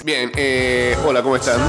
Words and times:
6. 0.00 0.04
Bien, 0.04 0.32
eh, 0.36 0.96
hola, 1.04 1.22
¿cómo 1.22 1.36
están? 1.36 1.60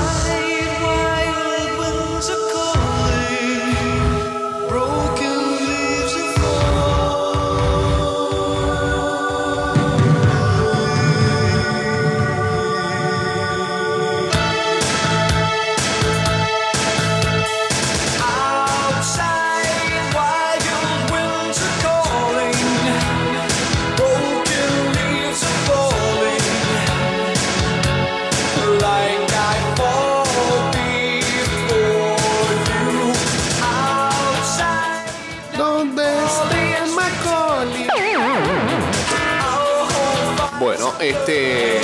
Este 41.02 41.82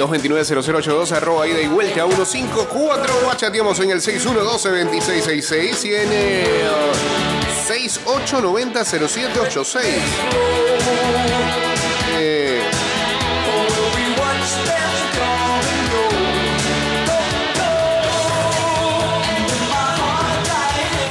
229-0082 0.00 1.12
arroba 1.12 1.46
ida 1.46 1.60
y 1.60 1.68
vuelta 1.68 2.06
154 2.06 3.14
chateamos 3.36 3.78
en 3.80 3.90
el 3.90 4.00
612-2666 4.00 5.84
y 5.84 5.94
en 5.94 6.10
el 6.12 6.66
6890-0786 7.68 9.80
eh, 12.18 12.62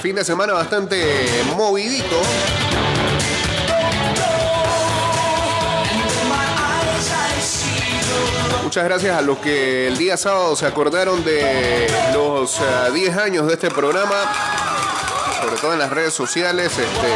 Fin 0.02 0.16
de 0.16 0.26
semana 0.26 0.54
bastante 0.54 1.44
movidito. 1.56 2.20
Muchas 8.70 8.84
gracias 8.84 9.18
a 9.18 9.22
los 9.24 9.40
que 9.40 9.88
el 9.88 9.98
día 9.98 10.16
sábado 10.16 10.56
se 10.56 10.68
acordaron 10.68 11.24
de 11.26 11.88
los 12.14 12.60
eh, 12.60 12.92
10 12.94 13.18
años 13.18 13.48
de 13.48 13.54
este 13.54 13.72
programa, 13.72 14.14
sobre 15.42 15.56
todo 15.60 15.74
en 15.74 15.80
las 15.80 15.90
redes 15.90 16.14
sociales. 16.14 16.72
Este, 16.78 17.08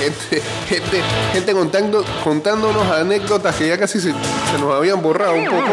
gente, 0.00 0.42
gente, 0.68 1.02
gente 1.32 1.52
contando, 1.52 2.04
contándonos 2.24 2.90
anécdotas 2.90 3.54
que 3.54 3.68
ya 3.68 3.78
casi 3.78 4.00
se, 4.00 4.10
se 4.10 4.58
nos 4.58 4.74
habían 4.74 5.00
borrado 5.00 5.34
un 5.34 5.44
poco. 5.44 5.68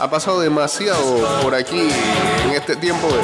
Ha 0.00 0.10
pasado 0.10 0.40
demasiado 0.40 1.00
por 1.42 1.54
aquí 1.54 1.88
en 2.44 2.50
este 2.50 2.76
tiempo. 2.76 3.06
de- 3.08 3.22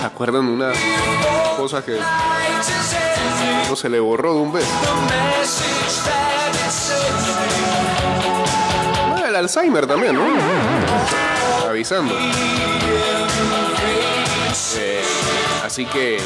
¿Se, 0.00 0.06
acuerdan 0.06 0.46
una 0.46 0.72
cosa 1.56 1.84
que 1.84 1.98
no 3.68 3.76
se 3.76 3.88
le 3.88 4.00
borró 4.00 4.34
de 4.34 4.40
un 4.40 4.52
beso? 4.52 4.66
Ah, 9.14 9.24
el 9.28 9.36
Alzheimer 9.36 9.86
también, 9.86 10.14
¿no? 10.14 10.22
Avisando. 11.68 12.14
Eh, 14.76 15.02
así 15.64 15.84
que 15.86 16.18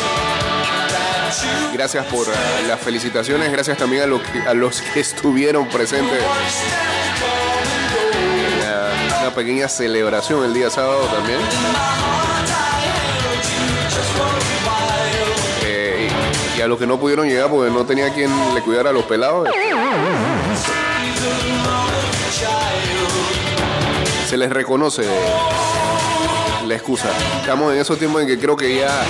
Gracias 1.72 2.06
por 2.06 2.26
las 2.68 2.78
felicitaciones, 2.80 3.50
gracias 3.50 3.76
también 3.76 4.04
a, 4.04 4.06
los 4.06 4.22
que- 4.22 4.38
a 4.48 4.54
los 4.54 4.80
que 4.80 5.00
estuvieron 5.00 5.66
presentes. 5.68 6.22
Una 9.20 9.34
pequeña 9.34 9.68
celebración 9.68 10.44
el 10.44 10.54
día 10.54 10.70
sábado 10.70 11.00
también. 11.06 11.40
A 16.64 16.68
los 16.68 16.78
que 16.78 16.86
no 16.86 16.98
pudieron 16.98 17.28
llegar 17.28 17.50
porque 17.50 17.70
no 17.70 17.84
tenía 17.84 18.12
quien 18.14 18.30
le 18.54 18.62
cuidara 18.62 18.88
a 18.90 18.92
los 18.92 19.04
pelados. 19.04 19.46
Se 24.26 24.36
les 24.38 24.50
reconoce 24.50 25.04
la 26.66 26.74
excusa. 26.74 27.10
Estamos 27.40 27.72
en 27.74 27.80
esos 27.80 27.98
tiempos 27.98 28.22
en 28.22 28.28
que 28.28 28.38
creo 28.38 28.56
que 28.56 28.76
ya 28.76 29.04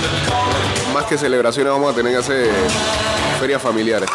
más 0.93 1.05
que 1.05 1.17
celebraciones 1.17 1.71
vamos 1.71 1.93
a 1.93 1.95
tener 1.95 2.11
que 2.11 2.19
hacer 2.19 2.49
ferias 3.39 3.61
familiares. 3.61 4.09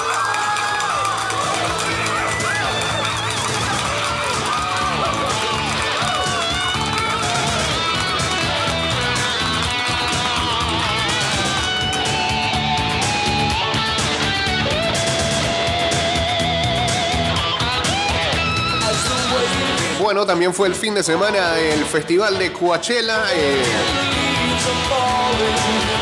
También 20.26 20.52
fue 20.52 20.68
el 20.68 20.74
fin 20.74 20.94
de 20.94 21.02
semana 21.02 21.58
el 21.58 21.82
festival 21.84 22.38
de 22.38 22.52
Coachella 22.52 23.24
eh, 23.34 23.62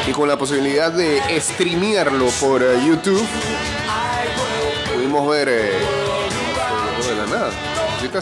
y 0.09 0.11
con 0.11 0.29
la 0.29 0.37
posibilidad 0.37 0.91
de 0.91 1.21
streamearlo 1.41 2.27
por 2.41 2.63
eh, 2.63 2.79
YouTube. 2.85 3.25
Pudimos 4.93 5.29
ver 5.29 5.49
eh, 5.49 5.73
de 7.07 7.17
la 7.17 7.27
nada, 7.27 7.51
ahorita 7.97 8.21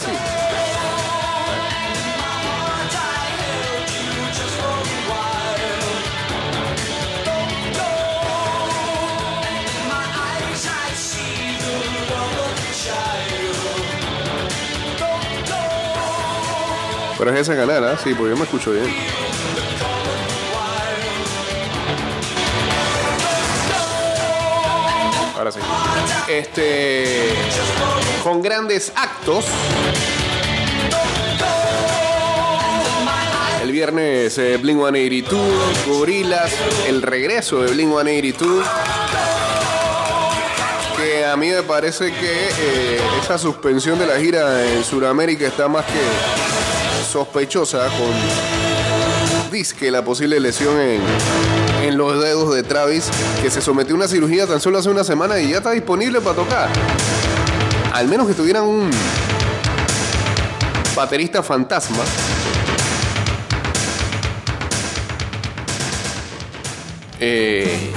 Pero 17.19 17.35
es 17.35 17.49
canal, 17.49 17.85
¿ah? 17.85 17.97
Sí, 18.03 18.13
porque 18.15 18.31
yo 18.31 18.37
me 18.37 18.45
escucho 18.45 18.73
bien. 18.73 18.95
Ahora 25.37 25.51
sí. 25.51 25.61
Este. 26.29 27.35
Con 28.23 28.43
grandes 28.43 28.93
actos. 28.95 29.47
El 33.63 33.73
viernes 33.73 34.39
eh, 34.39 34.59
Blink 34.59 34.79
182, 34.79 35.41
Gorillaz, 35.87 36.53
el 36.87 37.03
regreso 37.03 37.63
de 37.63 37.73
Blink 37.73 37.89
182. 37.89 38.67
Que 40.97 41.25
a 41.25 41.37
mí 41.37 41.49
me 41.49 41.63
parece 41.63 42.13
que 42.13 42.49
eh, 42.59 43.01
esa 43.23 43.39
suspensión 43.39 43.99
de 43.99 44.07
la 44.07 44.19
gira 44.19 44.65
en 44.65 44.85
Sudamérica 44.85 45.47
está 45.47 45.67
más 45.67 45.85
que 45.87 46.46
sospechosa 47.07 47.87
con 47.87 49.51
disque 49.51 49.91
la 49.91 50.05
posible 50.05 50.39
lesión 50.41 50.79
en, 50.79 51.01
en 51.83 51.97
los 51.97 52.21
dedos 52.23 52.55
de 52.55 52.63
Travis, 52.63 53.09
que 53.43 53.51
se 53.51 53.63
sometió 53.63 53.95
a 53.95 53.99
una 53.99 54.09
cirugía 54.09 54.47
tan 54.47 54.61
solo 54.61 54.79
hace 54.79 54.91
una 54.91 55.05
semana 55.05 55.39
y 55.39 55.51
ya 55.51 55.59
está 55.59 55.71
disponible 55.71 56.21
para 56.21 56.37
tocar. 56.37 56.69
Al 57.93 58.09
menos 58.09 58.27
que 58.27 58.35
tuvieran 58.35 58.65
un 58.65 58.91
baterista 60.95 61.43
fantasma. 61.43 62.03
Eh, 67.19 67.93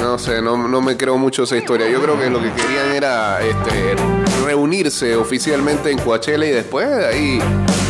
no 0.00 0.18
sé, 0.18 0.40
no, 0.40 0.56
no 0.68 0.80
me 0.80 0.96
creo 0.96 1.18
mucho 1.18 1.42
esa 1.42 1.56
historia. 1.56 1.88
Yo 1.88 2.00
creo 2.00 2.18
que 2.18 2.30
lo 2.30 2.40
que 2.40 2.50
querían 2.52 2.92
era 2.92 3.40
este, 3.42 3.96
reunirse 4.44 5.16
oficialmente 5.16 5.90
en 5.90 5.98
Coachella 5.98 6.44
y 6.44 6.50
después 6.50 6.88
de 6.88 7.06
ahí 7.06 7.38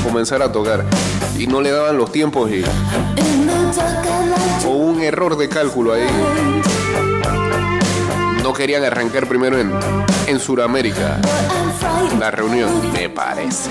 comenzar 0.04 0.40
a 0.42 0.52
tocar. 0.52 0.84
Y 1.36 1.46
no 1.46 1.60
le 1.60 1.70
daban 1.70 1.98
los 1.98 2.12
tiempos 2.12 2.50
y 2.50 2.64
hubo 4.64 4.76
un 4.76 5.02
error 5.02 5.36
de 5.36 5.48
cálculo 5.48 5.92
ahí. 5.92 6.06
No 8.42 8.52
querían 8.52 8.84
arrancar 8.84 9.26
primero 9.26 9.58
en, 9.58 9.72
en 10.26 10.38
Sudamérica 10.38 11.20
la 12.18 12.30
reunión, 12.30 12.70
me 12.92 13.08
parece. 13.08 13.70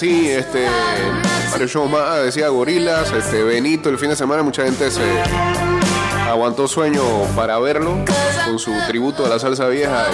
Así, 0.00 0.30
este, 0.30 0.66
varios 1.52 1.70
shows 1.70 1.90
más, 1.90 2.22
decía 2.22 2.48
Gorilas, 2.48 3.12
este, 3.12 3.42
Benito, 3.42 3.90
el 3.90 3.98
fin 3.98 4.08
de 4.08 4.16
semana 4.16 4.42
mucha 4.42 4.64
gente 4.64 4.90
se 4.90 5.02
aguantó 6.26 6.66
sueño 6.66 7.02
para 7.36 7.58
verlo 7.58 7.98
con 8.46 8.58
su 8.58 8.72
tributo 8.88 9.26
a 9.26 9.28
la 9.28 9.38
salsa 9.38 9.66
vieja 9.68 10.06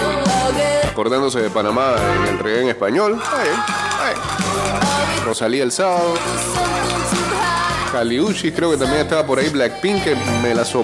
y 0.83 0.87
acordándose 0.87 1.39
de 1.39 1.49
Panamá 1.49 1.95
en 2.17 2.33
el 2.33 2.39
reggae 2.39 2.63
en 2.63 2.67
español. 2.67 3.21
Ay, 3.33 3.47
ay. 4.01 5.21
Rosalía 5.23 5.63
el 5.63 5.71
sábado. 5.71 6.15
Caliucci, 7.93 8.51
creo 8.51 8.71
que 8.71 8.77
también 8.77 9.03
estaba 9.03 9.25
por 9.25 9.39
ahí 9.39 9.47
Blackpink, 9.47 10.03
que 10.03 10.15
me 10.43 10.53
la 10.53 10.65
so 10.65 10.83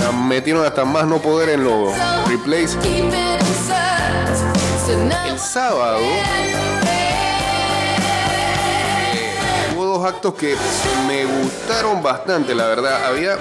la 0.00 0.12
metieron 0.12 0.66
hasta 0.66 0.84
más 0.84 1.06
no 1.06 1.16
poder 1.16 1.48
en 1.48 1.64
los 1.64 1.94
replays. 2.28 2.76
El 5.26 5.38
sábado 5.38 5.98
dos 10.00 10.08
actos 10.08 10.34
que 10.34 10.56
me 11.06 11.24
gustaron 11.24 12.02
bastante, 12.02 12.54
la 12.54 12.66
verdad. 12.66 13.04
Había. 13.06 13.38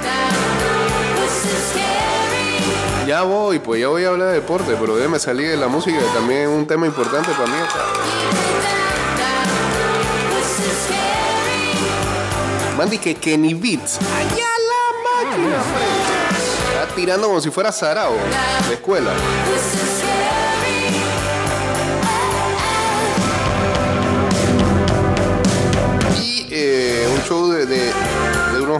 Ya 3.07 3.23
voy, 3.23 3.59
pues 3.59 3.81
ya 3.81 3.87
voy 3.87 4.03
a 4.03 4.09
hablar 4.09 4.29
de 4.29 4.33
deporte, 4.35 4.75
pero 4.79 4.95
déjame 4.95 5.19
salir 5.19 5.49
de 5.49 5.57
la 5.57 5.67
música, 5.67 5.97
que 5.97 6.05
también 6.13 6.49
un 6.49 6.67
tema 6.67 6.85
importante 6.85 7.31
para 7.31 7.47
mí. 7.47 7.57
Mandy 12.77 12.97
que 12.97 13.15
Kenny 13.15 13.53
Beats. 13.53 13.99
Está 16.73 16.95
tirando 16.95 17.27
como 17.27 17.41
si 17.41 17.49
fuera 17.49 17.71
Sarao 17.71 18.13
de 18.67 18.73
escuela. 18.73 19.11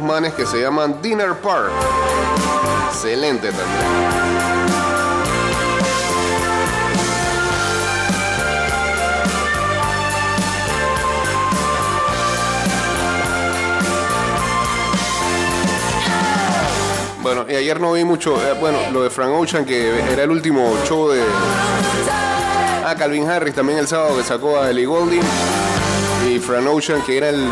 Manes 0.02 0.34
que 0.34 0.46
se 0.46 0.62
llaman 0.62 1.02
Dinner 1.02 1.34
Park. 1.36 1.72
Excelente 2.90 3.50
también. 3.50 4.30
Bueno, 17.22 17.46
y 17.48 17.56
ayer 17.56 17.80
no 17.80 17.94
vi 17.94 18.04
mucho, 18.04 18.36
eh, 18.44 18.54
bueno, 18.60 18.80
lo 18.92 19.04
de 19.04 19.10
Frank 19.10 19.32
Ocean, 19.32 19.64
que 19.64 20.00
era 20.12 20.24
el 20.24 20.32
último 20.32 20.76
show 20.88 21.10
de... 21.10 21.22
Ah, 22.84 22.96
Calvin 22.98 23.30
Harris 23.30 23.54
también 23.54 23.78
el 23.78 23.88
sábado 23.88 24.18
que 24.18 24.24
sacó 24.24 24.58
a 24.60 24.72
Ellie 24.72 24.86
Goulding. 24.86 25.22
Y 26.28 26.40
Frank 26.40 26.66
Ocean, 26.68 27.02
que 27.04 27.18
era 27.18 27.30
el 27.30 27.48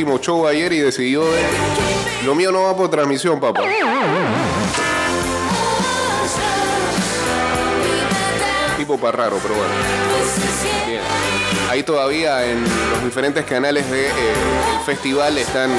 último 0.00 0.18
show 0.18 0.46
ayer 0.46 0.72
y 0.72 0.78
decidió 0.78 1.30
de... 1.30 1.42
Lo 2.24 2.34
mío 2.34 2.50
no 2.50 2.62
va 2.62 2.74
por 2.74 2.90
transmisión, 2.90 3.38
papá. 3.38 3.60
Tipo 8.78 8.96
para 8.98 9.18
raro, 9.18 9.38
pero 9.42 9.54
bueno. 9.56 9.74
Bien. 10.86 11.02
Ahí 11.68 11.82
todavía 11.82 12.46
en 12.46 12.62
los 12.62 13.04
diferentes 13.04 13.44
canales 13.44 13.84
del 13.90 14.04
de, 14.04 14.08
eh, 14.08 14.12
festival 14.86 15.36
están 15.36 15.70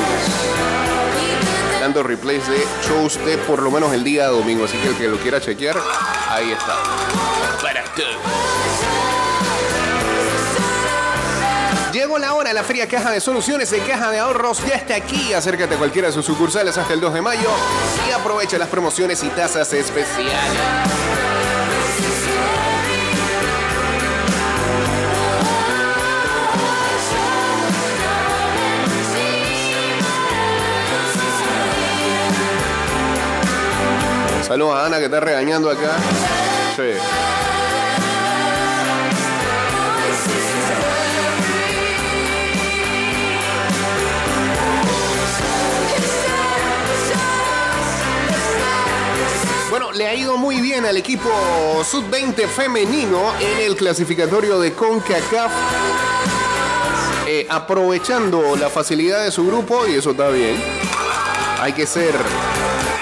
dando 1.79 2.03
replays 2.03 2.47
de 2.47 2.63
shows 2.87 3.25
de 3.25 3.39
por 3.39 3.63
lo 3.63 3.71
menos 3.71 3.91
el 3.91 4.03
día 4.03 4.27
domingo. 4.27 4.65
Así 4.65 4.77
que 4.77 4.89
el 4.89 4.95
que 4.97 5.07
lo 5.07 5.17
quiera 5.17 5.41
chequear, 5.41 5.77
ahí 6.29 6.51
está. 6.51 6.75
Para 7.59 7.83
Llegó 11.91 12.17
la 12.17 12.33
hora, 12.35 12.53
la 12.53 12.63
fría 12.63 12.87
caja 12.87 13.11
de 13.11 13.19
soluciones 13.19 13.69
de 13.69 13.79
caja 13.79 14.11
de 14.11 14.19
ahorros 14.19 14.65
ya 14.65 14.75
está 14.75 14.95
aquí. 14.95 15.33
Acércate 15.33 15.75
a 15.75 15.77
cualquiera 15.77 16.07
de 16.07 16.13
sus 16.13 16.25
sucursales 16.25 16.77
hasta 16.77 16.93
el 16.93 17.01
2 17.01 17.13
de 17.15 17.21
mayo 17.21 17.49
y 18.07 18.11
aprovecha 18.11 18.57
las 18.57 18.69
promociones 18.69 19.21
y 19.23 19.29
tasas 19.29 19.73
especiales. 19.73 20.31
Saludos 34.47 34.75
a 34.77 34.85
Ana 34.85 34.99
que 34.99 35.05
está 35.05 35.19
regañando 35.19 35.69
acá. 35.69 35.97
Sí. 36.75 37.30
Bueno, 49.71 49.93
le 49.93 50.05
ha 50.05 50.13
ido 50.13 50.35
muy 50.35 50.59
bien 50.59 50.85
al 50.85 50.97
equipo 50.97 51.29
sub-20 51.89 52.45
femenino 52.45 53.31
en 53.39 53.61
el 53.61 53.77
clasificatorio 53.77 54.59
de 54.59 54.73
CONCACAF. 54.73 55.49
Eh, 57.25 57.47
aprovechando 57.49 58.57
la 58.57 58.69
facilidad 58.69 59.23
de 59.23 59.31
su 59.31 59.47
grupo, 59.47 59.87
y 59.87 59.93
eso 59.93 60.11
está 60.11 60.27
bien. 60.27 60.61
Hay 61.61 61.71
que 61.71 61.87
ser 61.87 62.13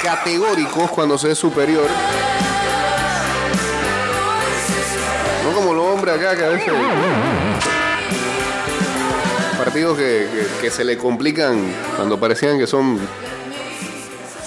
categóricos 0.04 0.92
cuando 0.92 1.18
se 1.18 1.32
es 1.32 1.40
superior. 1.40 1.88
No 5.44 5.56
como 5.56 5.74
los 5.74 5.86
hombres 5.86 6.18
acá 6.18 6.36
que 6.36 6.46
a 6.46 6.50
veces. 6.50 6.72
Partidos 9.58 9.98
que, 9.98 10.70
se 10.70 10.84
le 10.86 11.00
complican 11.00 11.74
cuando 11.96 12.20
parecían 12.20 12.60
que 12.60 12.68
son 12.68 13.00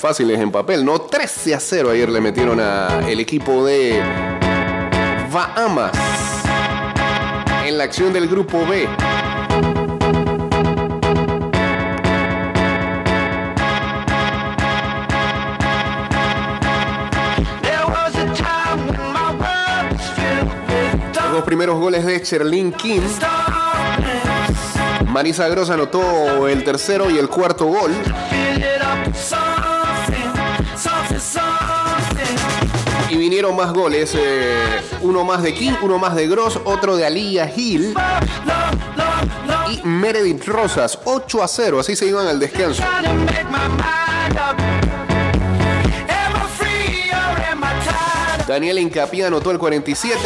fáciles 0.02 0.40
en 0.40 0.50
papel. 0.50 0.85
No, 0.85 1.00
13 1.00 1.54
a 1.54 1.61
0 1.61 1.90
ayer 1.90 2.09
le 2.09 2.21
metieron 2.21 2.59
a 2.59 3.09
el 3.09 3.21
equipo 3.21 3.64
de 3.64 4.02
Bahamas 5.30 5.92
en 7.64 7.78
la 7.78 7.85
acción 7.85 8.12
del 8.12 8.26
grupo 8.26 8.66
B. 8.66 8.88
Los 21.14 21.32
dos 21.32 21.44
primeros 21.44 21.78
goles 21.78 22.04
de 22.04 22.21
Cherlin 22.21 22.73
King. 22.73 23.02
Marisa 25.06 25.47
Gross 25.49 25.71
anotó 25.71 26.49
el 26.49 26.64
tercero 26.64 27.09
y 27.09 27.18
el 27.18 27.28
cuarto 27.28 27.66
gol. 27.66 27.92
Vinieron 33.22 33.54
más 33.54 33.72
goles. 33.72 34.14
eh, 34.16 34.80
uno 35.00 35.22
más 35.24 35.42
de 35.42 35.54
King, 35.54 35.74
uno 35.82 35.96
más 35.96 36.16
de 36.16 36.26
Gross, 36.26 36.58
otro 36.64 36.96
de 36.96 37.06
Aliyah 37.06 37.50
Hill 37.54 37.94
y 39.70 39.86
Meredith 39.86 40.44
Rosas. 40.44 40.98
8 41.04 41.42
a 41.42 41.48
0. 41.48 41.78
Así 41.80 41.94
se 41.94 42.06
iban 42.06 42.26
al 42.26 42.40
descanso. 42.40 42.82
Daniel 48.48 48.78
Incapia 48.80 49.28
anotó 49.28 49.52
el 49.52 49.58
47. 49.58 50.18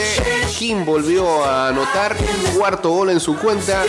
King 0.59 0.85
volvió 0.87 1.45
a 1.45 1.69
anotar. 1.69 2.17
Cuarto 2.57 2.91
gol 2.91 3.11
en 3.11 3.21
su 3.21 3.37
cuenta. 3.37 3.85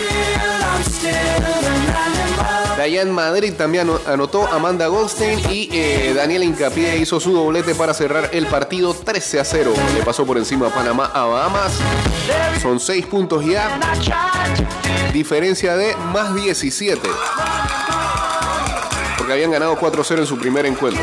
Dayan 2.78 3.10
Madrid 3.10 3.54
también 3.54 3.88
ano- 3.90 4.00
anotó 4.06 4.46
Amanda 4.46 4.86
Goldstein 4.86 5.40
y 5.50 5.68
eh, 5.72 6.12
Daniel 6.14 6.44
Incapié 6.44 6.96
hizo 6.98 7.18
su 7.18 7.32
doblete 7.32 7.74
para 7.74 7.92
cerrar 7.92 8.30
el 8.32 8.46
partido 8.46 8.94
13 8.94 9.40
a 9.40 9.44
0. 9.44 9.72
Le 9.96 10.02
pasó 10.04 10.24
por 10.24 10.38
encima 10.38 10.68
a 10.68 10.70
Panamá 10.70 11.10
a 11.12 11.24
Bahamas. 11.24 11.72
Son 12.62 12.78
6 12.78 13.06
puntos 13.06 13.44
ya, 13.44 13.80
diferencia 15.12 15.76
de 15.76 15.96
más 16.12 16.32
17. 16.36 17.00
Porque 19.16 19.32
habían 19.32 19.50
ganado 19.50 19.76
4-0 19.76 20.18
en 20.20 20.26
su 20.26 20.38
primer 20.38 20.64
encuentro. 20.64 21.02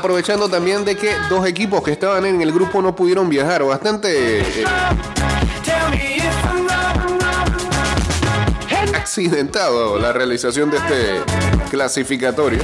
Aprovechando 0.00 0.48
también 0.48 0.82
de 0.82 0.96
que 0.96 1.14
dos 1.28 1.46
equipos 1.46 1.82
que 1.82 1.92
estaban 1.92 2.24
en 2.24 2.40
el 2.40 2.52
grupo 2.52 2.80
no 2.80 2.96
pudieron 2.96 3.28
viajar. 3.28 3.62
Bastante 3.62 4.40
eh, 4.40 4.64
accidentado 8.94 9.98
la 9.98 10.14
realización 10.14 10.70
de 10.70 10.78
este 10.78 11.20
clasificatorio. 11.68 12.62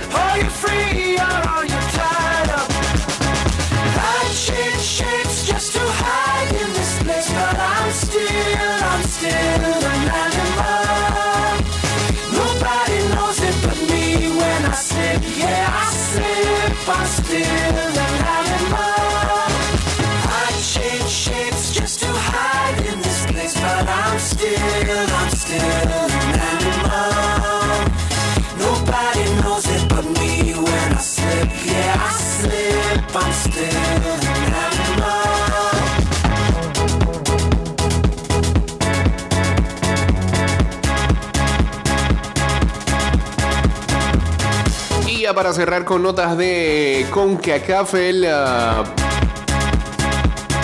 Para 45.36 45.52
cerrar 45.52 45.84
con 45.84 46.02
notas 46.02 46.38
de 46.38 47.06
CONCACAF, 47.10 47.92
el 47.96 48.24
ah, 48.26 48.84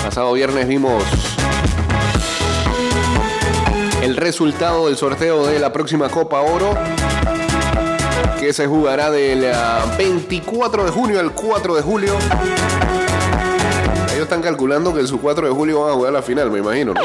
pasado 0.03 0.33
viernes 0.33 0.67
vimos 0.67 1.05
el 4.01 4.17
resultado 4.17 4.87
del 4.87 4.97
sorteo 4.97 5.47
de 5.47 5.59
la 5.59 5.75
próxima 5.75 6.09
Copa 6.09 6.41
Oro 6.41 6.75
que 8.41 8.55
se 8.55 8.67
jugará 8.67 9.11
del 9.11 9.53
ah, 9.55 9.85
24 9.99 10.87
de 10.87 10.91
junio 10.91 11.21
al 11.21 11.33
4 11.33 11.75
de 11.75 11.83
julio. 11.83 12.15
Ellos 14.07 14.23
están 14.23 14.41
calculando 14.41 14.95
que 14.95 15.01
en 15.01 15.07
su 15.07 15.21
4 15.21 15.49
de 15.49 15.53
julio 15.53 15.83
van 15.83 15.91
a 15.91 15.95
jugar 15.97 16.15
la 16.15 16.23
final, 16.23 16.51
me 16.51 16.61
imagino. 16.61 16.95
¿no? 16.95 17.01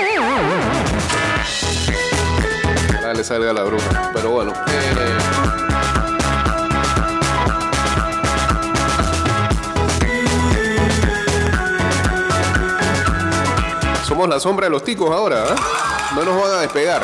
Ojalá 2.97 3.13
le 3.13 3.23
salga 3.25 3.51
la 3.51 3.63
bruja. 3.63 4.11
Pero 4.13 4.29
bueno. 4.31 4.53
eh, 4.53 5.66
la 14.25 14.39
sombra 14.39 14.65
de 14.65 14.71
los 14.71 14.83
ticos 14.83 15.11
ahora, 15.11 15.43
¿eh? 15.43 15.55
No 16.15 16.23
nos 16.23 16.41
van 16.41 16.51
a 16.51 16.61
despegar. 16.61 17.03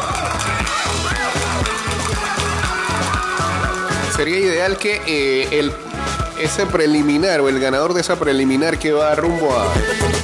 Sería 4.15 4.39
ideal 4.39 4.77
que 4.77 5.01
eh, 5.05 5.59
el, 5.59 5.73
ese 6.39 6.65
preliminar 6.65 7.41
o 7.41 7.49
el 7.49 7.59
ganador 7.59 7.93
de 7.93 8.01
esa 8.01 8.15
preliminar 8.15 8.79
que 8.79 8.93
va 8.93 9.13
rumbo 9.15 9.55
a 9.55 9.65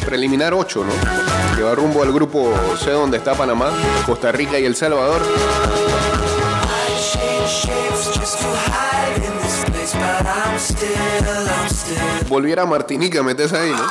preliminar 0.06 0.54
8, 0.54 0.84
¿no? 0.86 1.56
Que 1.56 1.64
va 1.64 1.76
rumbo 1.76 2.02
al 2.02 2.12
grupo 2.12 2.54
C 2.84 2.92
donde 2.92 3.18
está 3.18 3.36
Panamá, 3.36 3.72
Costa 4.06 4.32
Rica 4.32 4.58
y 4.58 4.66
El 4.66 4.76
Salvador. 4.76 5.22
Volviera 12.28 12.64
a 12.64 12.66
Martinica, 12.66 13.22
metes 13.22 13.54
ahí, 13.54 13.72
¿no? 13.72 13.84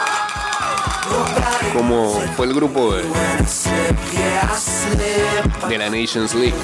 Como 1.79 2.11
fue 2.37 2.47
el 2.47 2.55
grupo 2.55 2.93
de, 2.93 3.05
la 5.79 5.89
Nations 5.89 6.35
League. 6.35 6.57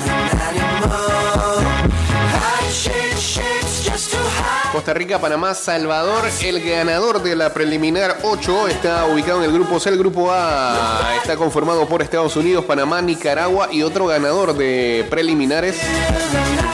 Costa 4.72 4.92
Rica, 4.92 5.20
Panamá, 5.20 5.54
Salvador. 5.54 6.24
El 6.42 6.68
ganador 6.68 7.22
de 7.22 7.36
la 7.36 7.54
preliminar 7.54 8.18
8 8.24 8.66
está 8.66 9.06
ubicado 9.06 9.38
en 9.38 9.50
el 9.50 9.52
grupo 9.52 9.78
C. 9.78 9.90
El 9.90 9.98
grupo 9.98 10.32
A 10.32 11.14
está 11.22 11.36
conformado 11.36 11.86
por 11.86 12.02
Estados 12.02 12.34
Unidos, 12.34 12.64
Panamá, 12.64 13.00
Nicaragua 13.00 13.68
y 13.70 13.84
otro 13.84 14.06
ganador 14.06 14.56
de 14.56 15.06
preliminares 15.08 15.80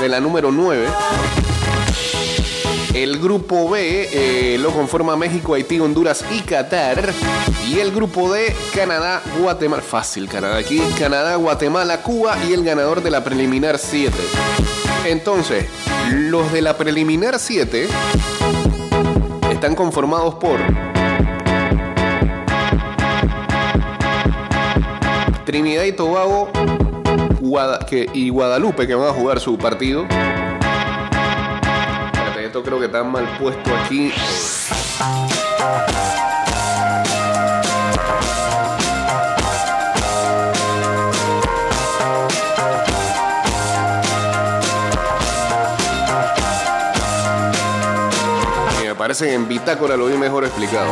de 0.00 0.09
la 0.09 0.18
número 0.18 0.50
9. 0.50 0.87
El 2.94 3.20
grupo 3.20 3.70
B 3.70 4.09
eh, 4.12 4.59
lo 4.59 4.73
conforma 4.73 5.16
México, 5.16 5.54
Haití, 5.54 5.78
Honduras 5.78 6.25
y 6.32 6.40
Qatar. 6.40 7.12
Y 7.68 7.78
el 7.78 7.92
grupo 7.92 8.32
D, 8.32 8.54
Canadá, 8.75 9.23
Guatemala. 9.38 9.82
Fácil, 9.82 10.28
Canadá 10.28 10.56
aquí. 10.56 10.80
Canadá, 10.99 11.37
Guatemala, 11.37 12.02
Cuba 12.02 12.37
y 12.49 12.52
el 12.52 12.64
ganador 12.64 13.02
de 13.02 13.11
la 13.11 13.23
preliminar 13.23 13.78
7. 13.78 14.12
Entonces, 15.06 15.66
los 16.12 16.52
de 16.52 16.62
la 16.62 16.76
preliminar 16.76 17.38
7 17.38 17.87
están 19.52 19.75
conformados 19.76 20.35
por 20.35 20.59
Trinidad 25.44 25.85
y 25.85 25.92
Tobago 25.92 26.50
y 28.12 28.28
Guadalupe, 28.30 28.87
que 28.87 28.94
van 28.94 29.09
a 29.09 29.12
jugar 29.12 29.40
su 29.40 29.59
partido. 29.59 30.06
Esto 32.50 32.64
creo 32.64 32.80
que 32.80 32.87
está 32.87 33.04
mal 33.04 33.28
puesto 33.38 33.71
aquí. 33.76 34.12
Me 48.83 48.95
parece 48.97 49.33
en 49.33 49.47
Bitácora 49.47 49.97
lo 49.97 50.07
vi 50.07 50.16
mejor 50.16 50.45
explicado. 50.45 50.90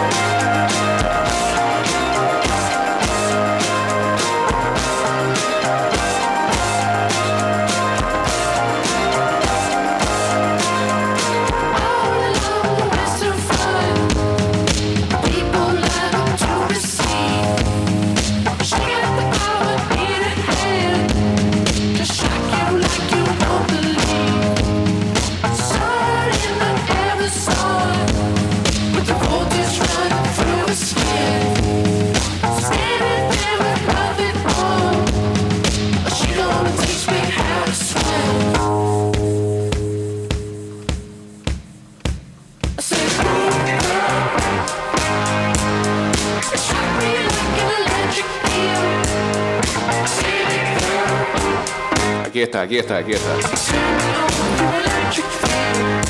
Está, 52.48 52.62
aquí 52.62 52.78
está, 52.78 52.96
aquí 52.96 53.12
está. 53.12 53.34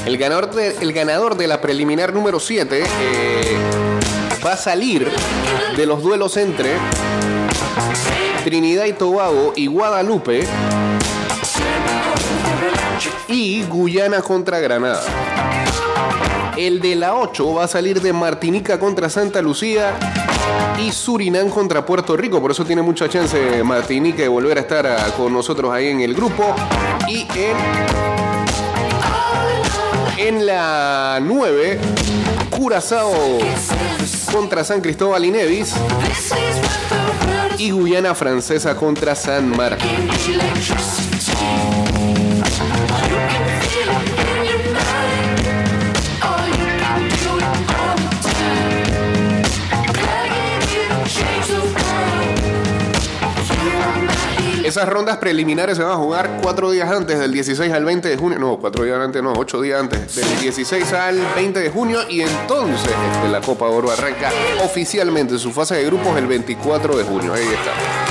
El 0.06 0.16
ganador 0.16 0.54
de, 0.54 0.76
el 0.80 0.92
ganador 0.92 1.36
de 1.36 1.48
la 1.48 1.60
preliminar 1.60 2.14
número 2.14 2.38
7 2.38 2.84
va 4.44 4.52
a 4.52 4.56
salir 4.56 5.10
de 5.76 5.86
los 5.86 6.02
duelos 6.02 6.36
entre 6.36 6.70
Trinidad 8.44 8.84
y 8.86 8.92
Tobago 8.92 9.52
y 9.56 9.66
Guadalupe 9.66 10.46
y 13.26 13.64
Guyana 13.64 14.22
contra 14.22 14.60
Granada. 14.60 15.02
El 16.56 16.80
de 16.80 16.94
la 16.94 17.16
8 17.16 17.54
va 17.54 17.64
a 17.64 17.68
salir 17.68 18.00
de 18.00 18.12
Martinica 18.12 18.78
contra 18.78 19.10
Santa 19.10 19.42
Lucía 19.42 19.94
y 20.78 20.92
Surinam 20.92 21.48
contra 21.50 21.84
Puerto 21.84 22.16
Rico. 22.16 22.40
Por 22.40 22.50
eso 22.50 22.64
tiene 22.64 22.82
mucha 22.82 23.08
chance 23.08 23.62
Martinica 23.62 24.22
de 24.22 24.28
volver 24.28 24.58
a 24.58 24.60
estar 24.60 24.86
ah, 24.86 25.06
con 25.16 25.32
nosotros 25.32 25.72
ahí 25.72 25.88
en 25.88 26.00
el 26.00 26.14
grupo. 26.14 26.54
Y 27.08 27.26
en 30.18 30.46
la 30.46 31.20
9, 31.22 31.78
Curazao 32.50 33.38
contra 34.32 34.64
San 34.64 34.80
Cristóbal 34.80 35.24
y 35.24 35.30
Nevis 35.30 35.74
y 37.58 37.70
Guyana 37.70 38.14
Francesa 38.14 38.76
contra 38.76 39.14
San 39.14 39.56
Martín. 39.56 40.08
Esas 54.68 54.86
rondas 54.86 55.16
preliminares 55.16 55.78
se 55.78 55.82
van 55.82 55.92
a 55.92 55.96
jugar 55.96 56.40
cuatro 56.42 56.70
días 56.70 56.90
antes 56.90 57.18
del 57.18 57.32
16 57.32 57.72
al 57.72 57.86
20 57.86 58.06
de 58.06 58.18
junio. 58.18 58.38
No, 58.38 58.58
cuatro 58.58 58.84
días 58.84 59.00
antes, 59.00 59.22
no, 59.22 59.32
ocho 59.32 59.62
días 59.62 59.80
antes. 59.80 60.14
Del 60.14 60.40
16 60.40 60.92
al 60.92 61.18
20 61.36 61.58
de 61.58 61.70
junio. 61.70 62.00
Y 62.06 62.20
entonces 62.20 62.92
este, 63.14 63.28
la 63.30 63.40
Copa 63.40 63.64
Oro 63.64 63.90
arranca 63.90 64.30
oficialmente 64.62 65.32
en 65.32 65.40
su 65.40 65.52
fase 65.52 65.76
de 65.76 65.86
grupos 65.86 66.18
el 66.18 66.26
24 66.26 66.98
de 66.98 67.04
junio. 67.04 67.32
Ahí 67.32 67.46
está. 67.46 68.07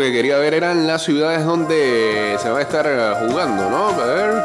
Que 0.00 0.12
quería 0.12 0.38
ver 0.38 0.54
eran 0.54 0.86
las 0.86 1.02
ciudades 1.02 1.44
donde 1.44 2.36
se 2.40 2.48
va 2.48 2.60
a 2.60 2.62
estar 2.62 2.86
jugando, 3.26 3.68
¿no? 3.68 3.88
A 3.88 4.06
ver, 4.06 4.44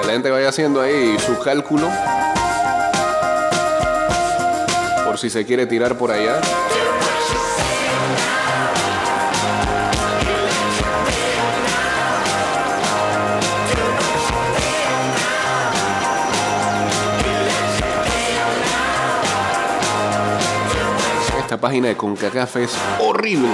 que 0.00 0.06
la 0.06 0.12
gente 0.12 0.30
vaya 0.30 0.48
haciendo 0.48 0.80
ahí 0.80 1.16
su 1.24 1.38
cálculo. 1.38 1.88
Por 5.04 5.18
si 5.18 5.30
se 5.30 5.46
quiere 5.46 5.66
tirar 5.66 5.96
por 5.96 6.10
allá. 6.10 6.40
Esta 21.38 21.56
página 21.56 21.88
de 21.88 21.96
CONCACAF 21.96 22.56
es 22.56 22.76
horrible. 23.00 23.48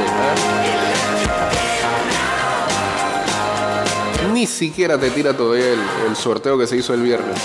Ni 4.45 4.49
siquiera 4.49 4.99
te 4.99 5.09
tira 5.09 5.35
todavía 5.35 5.73
el, 5.73 5.81
el 6.07 6.17
sorteo 6.17 6.59
que 6.59 6.67
se 6.67 6.77
hizo 6.77 6.93
el 6.93 7.01
viernes. 7.01 7.41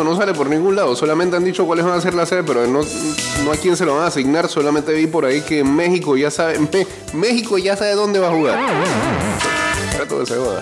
Eso 0.00 0.08
no 0.08 0.16
sale 0.16 0.32
por 0.32 0.48
ningún 0.48 0.76
lado. 0.76 0.94
Solamente 0.94 1.36
han 1.36 1.44
dicho 1.44 1.66
cuáles 1.66 1.84
van 1.84 1.98
a 1.98 2.00
ser 2.00 2.14
las 2.14 2.28
sedes, 2.28 2.44
pero 2.46 2.66
no, 2.68 2.80
no 3.44 3.52
a 3.52 3.56
quién 3.56 3.76
se 3.76 3.84
lo 3.84 3.94
van 3.96 4.04
a 4.04 4.06
asignar. 4.06 4.48
Solamente 4.48 4.92
vi 4.92 5.06
por 5.08 5.24
ahí 5.24 5.40
que 5.40 5.64
México 5.64 6.16
ya 6.16 6.30
sabe. 6.30 6.58
Me- 6.60 6.86
México 7.12 7.58
ya 7.58 7.76
sabe 7.76 7.92
dónde 7.94 8.20
va 8.20 8.28
a 8.28 8.32
jugar. 8.32 8.58
Trato 9.96 10.20
de 10.20 10.26
se 10.26 10.36
joda. 10.36 10.60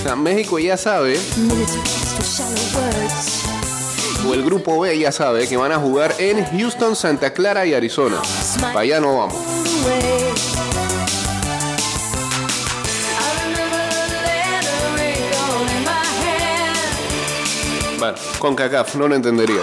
O 0.00 0.02
sea, 0.02 0.16
México 0.16 0.58
ya 0.58 0.76
sabe, 0.76 1.18
o 4.28 4.34
el 4.34 4.44
grupo 4.44 4.80
B 4.80 4.98
ya 4.98 5.12
sabe, 5.12 5.48
que 5.48 5.56
van 5.56 5.72
a 5.72 5.78
jugar 5.78 6.14
en 6.18 6.44
Houston, 6.44 6.96
Santa 6.96 7.32
Clara 7.32 7.66
y 7.66 7.74
Arizona. 7.74 8.16
Para 8.60 8.80
allá 8.80 9.00
no 9.00 9.18
vamos. 9.18 9.34
Bueno, 17.98 18.18
con 18.38 18.54
CACAF, 18.54 18.94
no 18.96 19.08
lo 19.08 19.14
entendería. 19.14 19.62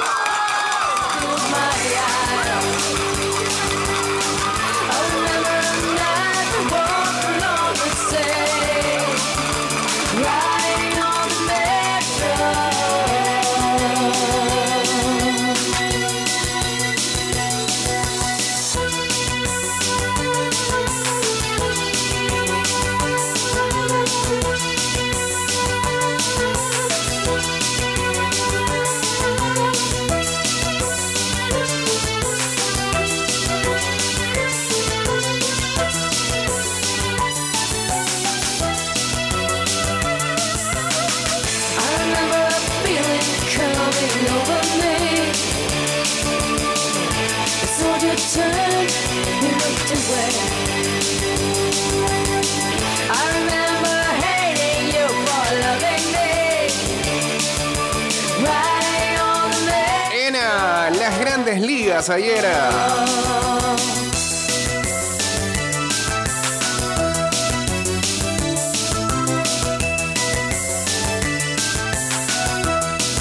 Ah, 62.09 63.05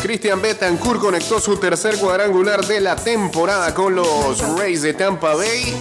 Christian 0.03 0.43
Betancourt 0.43 1.01
conectó 1.01 1.41
su 1.41 1.57
tercer 1.59 1.97
cuadrangular 1.97 2.67
de 2.67 2.81
la 2.81 2.97
temporada 2.97 3.73
con 3.73 3.95
los 3.95 4.39
Rays 4.59 4.83
de 4.83 4.95
Tampa 4.95 5.35
Bay 5.35 5.77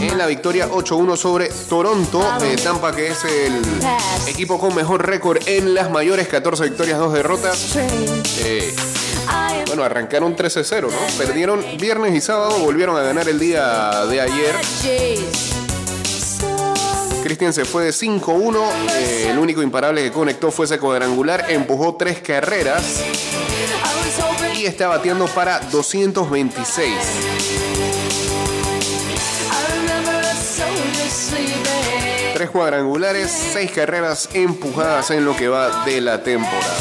en 0.00 0.16
la 0.16 0.26
victoria 0.26 0.70
8-1 0.70 1.16
sobre 1.16 1.48
Toronto. 1.68 2.22
Eh, 2.42 2.56
Tampa 2.62 2.94
que 2.94 3.08
es 3.08 3.24
el 3.24 3.60
equipo 4.26 4.58
con 4.58 4.74
mejor 4.74 5.06
récord 5.06 5.38
en 5.46 5.74
las 5.74 5.90
mayores, 5.90 6.28
14 6.28 6.64
victorias, 6.64 6.98
2 6.98 7.12
derrotas. 7.12 7.76
Eh, 7.76 8.74
bueno, 9.66 9.82
arrancaron 9.84 10.36
13-0, 10.36 10.82
¿no? 10.90 10.96
Perdieron 11.18 11.64
viernes 11.78 12.14
y 12.14 12.20
sábado, 12.20 12.58
volvieron 12.58 12.96
a 12.96 13.02
ganar 13.02 13.28
el 13.28 13.38
día 13.38 14.06
de 14.06 14.20
ayer. 14.20 14.54
Cristian 17.22 17.52
se 17.52 17.64
fue 17.64 17.84
de 17.84 17.90
5-1. 17.90 18.56
eh, 18.96 19.28
el 19.30 19.38
único 19.38 19.62
imparable 19.62 20.02
que 20.02 20.10
conectó 20.12 20.50
fue 20.50 20.64
ese 20.64 20.78
cuadrangular. 20.78 21.46
Empujó 21.50 21.96
tres 21.96 22.20
carreras 22.20 23.02
y 24.56 24.64
está 24.64 24.88
bateando 24.88 25.26
para 25.26 25.60
226. 25.60 26.88
I 29.50 29.72
remember 29.76 30.24
a 30.24 30.34
soldier 30.34 31.10
sleeping. 31.10 32.34
Tres 32.34 32.50
cuadrangulares, 32.50 33.30
seis 33.52 33.70
carreras 33.72 34.28
empujadas 34.32 35.10
en 35.10 35.24
lo 35.24 35.36
que 35.36 35.48
va 35.48 35.84
de 35.84 36.00
la 36.00 36.22
temporada. 36.22 36.76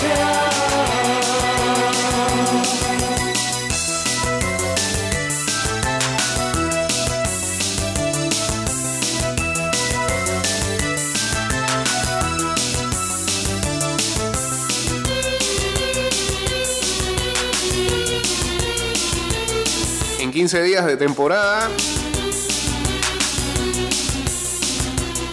15 20.37 20.61
días 20.61 20.85
de 20.85 20.97
temporada, 20.97 21.67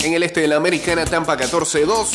En 0.03 0.15
el 0.15 0.23
este 0.23 0.41
de 0.41 0.49
la 0.49 0.57
Americana, 0.57 1.05
Tampa 1.05 1.37
14-2. 1.37 2.07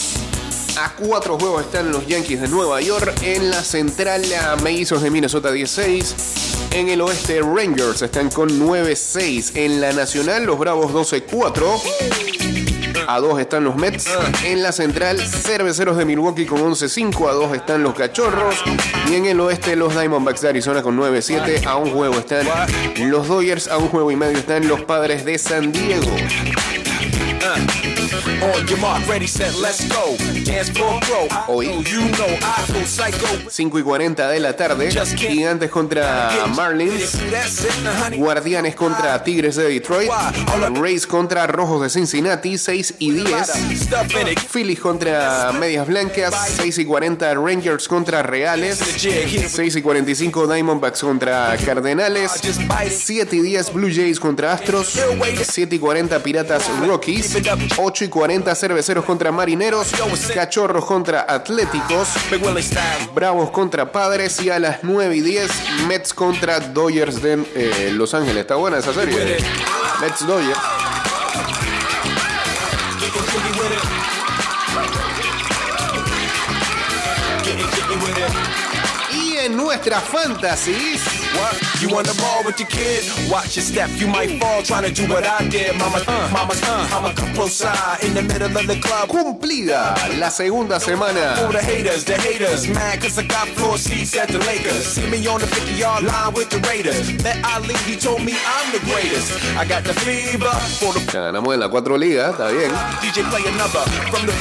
A 0.80 0.95
cuatro 0.95 1.38
juegos 1.38 1.65
están 1.65 1.91
los 1.91 2.08
Yankees 2.08 2.41
de 2.41 2.47
Nueva 2.47 2.82
York. 2.82 3.13
En 3.21 3.52
la 3.52 3.63
central, 3.63 4.23
a 4.34 4.56
Mellizos 4.56 5.04
de 5.04 5.12
Minnesota 5.12 5.52
16. 5.52 6.15
En 6.71 6.89
el 6.89 7.02
oeste, 7.02 7.41
Rangers 7.41 8.02
están 8.02 8.32
con 8.32 8.49
9-6. 8.49 9.52
En 9.54 9.82
la 9.82 9.93
nacional, 9.93 10.45
los 10.45 10.58
Bravos 10.58 10.91
12-4. 10.91 12.38
A 13.12 13.19
2 13.19 13.39
están 13.39 13.63
los 13.63 13.76
Mets. 13.76 14.08
En 14.43 14.62
la 14.62 14.72
central, 14.72 15.19
Cerveceros 15.19 15.98
de 15.98 16.06
Milwaukee 16.06 16.45
con 16.45 16.60
11-5. 16.60 17.28
A 17.28 17.34
2 17.34 17.56
están 17.56 17.82
los 17.82 17.95
Cachorros. 17.95 18.63
Y 19.10 19.15
en 19.15 19.26
el 19.26 19.39
oeste, 19.39 19.76
los 19.76 19.95
Diamondbacks 19.95 20.41
de 20.41 20.50
Arizona 20.50 20.84
con 20.84 20.95
9-7. 20.95 21.65
A 21.65 21.78
un 21.78 21.89
juego 21.89 22.19
están 22.19 22.45
los 23.00 23.28
Dodgers. 23.28 23.67
A 23.67 23.80
un 23.80 23.88
juego 23.88 24.12
y 24.12 24.15
medio 24.15 24.38
están 24.38 24.67
los 24.67 24.82
Padres 24.82 25.26
de 25.26 25.39
San 25.39 25.72
Diego. 25.72 26.06
On 28.30 28.68
your 28.68 28.78
mark, 28.80 29.08
ready, 29.08 29.26
set, 29.26 29.56
let's 29.56 29.84
go. 29.89 30.15
Dance 30.46 30.70
floor 30.70 31.00
pro. 31.02 31.28
Hoy. 31.48 31.65
You 31.65 32.02
know 32.12 32.38
I 32.42 32.63
go 32.72 32.86
psycho. 32.86 33.50
5 33.50 33.80
y 33.80 33.82
40 33.82 34.30
de 34.30 34.39
la 34.39 34.56
tarde. 34.56 34.92
Gigantes 35.18 35.72
contra 35.72 36.30
Marlins. 36.56 37.18
Guardianes 38.15 38.76
contra 38.76 39.24
Tigres 39.24 39.56
de 39.56 39.70
Detroit. 39.70 40.12
Rays 40.76 41.08
contra 41.08 41.48
Rojos 41.48 41.82
de 41.82 41.89
Cincinnati, 41.89 42.58
6 42.58 42.94
y 43.00 43.12
10. 43.12 43.48
Stuff 43.76 44.15
in 44.22 44.28
it. 44.28 44.39
Phillies 44.39 44.80
contra 44.80 45.52
Medias 45.60 45.88
Blancas, 45.88 46.34
6 46.58 46.78
y 46.78 46.86
40 46.86 47.34
Rangers 47.34 47.88
contra 47.88 48.22
Reales, 48.22 48.78
6 48.78 49.76
y 49.76 49.82
45 49.82 50.48
Diamondbacks 50.48 51.02
contra 51.02 51.58
Cardenales, 51.65 52.32
7 52.89 53.36
y 53.36 53.42
10 53.42 53.74
Blue 53.74 53.89
Jays 53.92 54.20
contra 54.20 54.54
Astros, 54.54 55.00
7 55.42 55.76
y 55.76 55.80
40 55.80 56.22
Piratas 56.22 56.70
Rockies, 56.86 57.38
8 57.78 58.04
y 58.06 58.08
40 58.08 58.19
Cerveceros 58.56 59.06
contra 59.06 59.32
Marineros, 59.32 59.94
Cachorros 60.34 60.84
contra 60.84 61.26
Atléticos. 61.28 62.10
Bravos 63.16 63.50
contra 63.52 63.90
Padres 63.92 64.42
y 64.42 64.50
a 64.50 64.60
las 64.60 64.84
9 64.84 65.16
y 65.16 65.22
10 65.22 65.52
Mets 65.88 66.14
contra 66.14 66.60
Dodgers 66.60 67.22
de 67.22 67.46
eh, 67.56 67.92
Los 67.94 68.14
Ángeles. 68.14 68.42
Está 68.42 68.56
buena 68.56 68.80
esa 68.80 68.94
serie. 68.94 69.38
Mets 70.02 70.28
Dodgers. 70.28 70.60
Y 79.14 79.38
en 79.38 79.56
nuestras 79.56 80.04
fantasies. 80.04 81.19
What? 81.38 81.56
You 81.82 81.89
on 81.98 82.04
the 82.04 82.15
ball 82.22 82.44
with 82.46 82.60
your 82.60 82.70
kid? 82.70 83.04
Watch 83.30 83.56
your 83.56 83.63
step, 83.63 83.89
you 83.96 84.08
might 84.08 84.39
fall 84.39 84.62
trying 84.63 84.86
to 84.86 84.92
do 84.92 85.08
what 85.08 85.26
I 85.26 85.48
did. 85.48 85.76
Mama, 85.78 86.02
uh, 86.08 86.30
mama, 86.32 86.54
uh, 86.63 86.96
I'ma 86.96 87.13
come 87.13 87.34
close 87.34 87.56
side 87.56 88.04
in 88.04 88.13
the 88.13 88.22
middle 88.24 88.56
of 88.56 88.68
the 88.68 88.80
club. 88.80 89.10
Cumplida 89.10 89.96
la 90.20 90.30
segunda 90.30 90.80
semana. 90.80 91.36
For 91.38 91.52
the 91.54 91.62
haters, 91.62 92.04
the 92.06 92.15
haters, 92.15 92.68
mad 92.68 93.02
cause 93.02 93.18
I 93.18 93.24
got 93.24 93.48
floor 93.50 93.78
seats 93.78 94.15
at 94.15 94.30
the 94.30 94.39
Lakers. 94.39 94.86
See 94.86 95.10
me 95.10 95.26
on 95.28 95.39
the 95.39 95.48
50 95.48 95.74
yard 95.74 96.04
line 96.04 96.34
with 96.34 96.50
the 96.50 96.60
Raiders. 96.70 97.12
That 97.24 97.38
Ali, 97.46 97.76
he 97.86 97.96
told 97.96 98.24
me 98.24 98.34
I'm 98.34 98.72
the 98.72 98.80
greatest. 98.86 99.32
I 99.58 99.65
got 99.65 99.84
the 99.84 99.94
fever 99.94 100.54
for 100.80 100.94
the 100.94 101.00
Ya 101.13 101.22
ganamos 101.22 101.54
en 101.54 101.60
la 101.60 101.70
cuatro 101.70 101.98
ligas, 101.98 102.32
está 102.32 102.52
bien. 102.52 102.72
DJ 103.02 103.24
play 103.30 103.42
another 103.48 103.82
from 104.12 104.26
the 104.28 104.34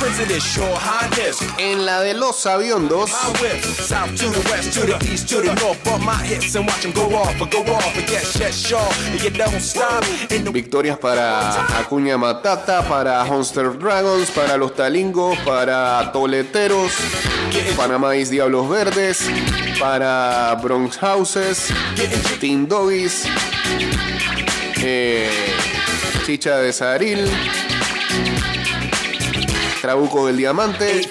highness. 0.79 1.40
En 1.59 1.87
la 1.87 2.01
de 2.01 2.14
los 2.14 2.44
aviondos, 2.46 3.11
My 3.11 3.40
whip, 3.40 3.62
south 3.62 4.14
to 4.16 4.29
the 4.29 4.40
west, 4.51 4.72
to 4.74 4.81
the 4.87 4.96
east, 5.11 5.29
to 5.31 5.40
the 5.40 5.55
north. 5.62 5.83
Bump 5.85 6.05
my 6.05 6.14
hips 6.24 6.55
and 6.57 6.66
watch 6.66 6.78
victorias 10.53 10.99
para 10.99 11.79
Acuña 11.79 12.17
Matata, 12.17 12.87
para 12.88 13.23
Honster 13.25 13.79
Dragons, 13.79 14.31
para 14.31 14.57
los 14.57 14.75
Talingos, 14.75 15.37
para 15.41 16.11
Toleteros, 16.12 16.93
Panamá 17.77 18.17
Is 18.17 18.31
Diablos 18.31 18.69
Verdes, 18.69 19.29
para 19.81 20.55
Bronx 20.62 20.99
Houses, 20.99 21.69
Team 22.41 22.69
Doggies, 22.69 23.25
eh, 24.81 25.31
Chicha 26.25 26.59
de 26.59 26.73
Saril, 26.73 27.29
Trabuco 29.81 30.27
del 30.27 30.37
Diamante 30.37 31.03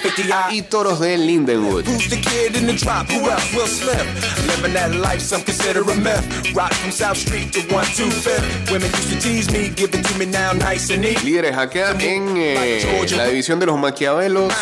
y 0.52 0.62
Toros 0.64 1.00
de 1.00 1.18
Lindenwood. 1.18 1.86
Who's 1.88 2.10
the 2.10 2.18
kid 2.18 2.56
in 2.58 2.68
the 2.68 2.74
drop? 2.74 3.08
Who 3.10 3.30
else 3.30 3.56
will 3.56 3.68
slip? 3.68 4.06
Living 4.48 4.74
that 4.74 4.94
life, 4.96 5.22
some 5.22 5.42
consider 5.44 5.82
a 5.82 5.96
myth. 5.96 6.54
Rock 6.54 6.74
from 6.74 6.92
South 6.92 7.18
Street 7.18 7.54
to 7.54 7.62
125. 7.74 8.72
Women 8.72 8.92
used 8.92 9.10
to 9.14 9.20
tease 9.20 9.50
me, 9.52 9.70
give 9.70 9.94
it 9.94 10.04
to 10.04 10.20
me 10.20 10.26
now 10.26 10.52
nice 10.52 10.92
and 10.92 11.02
neat. 11.02 11.24
Líderes 11.24 11.58
acá 11.58 11.96
en 12.00 12.36
eh, 12.38 13.06
la 13.16 13.28
división 13.28 13.60
de 13.60 13.68
los 13.68 13.80
Maquiavelos. 13.80 14.54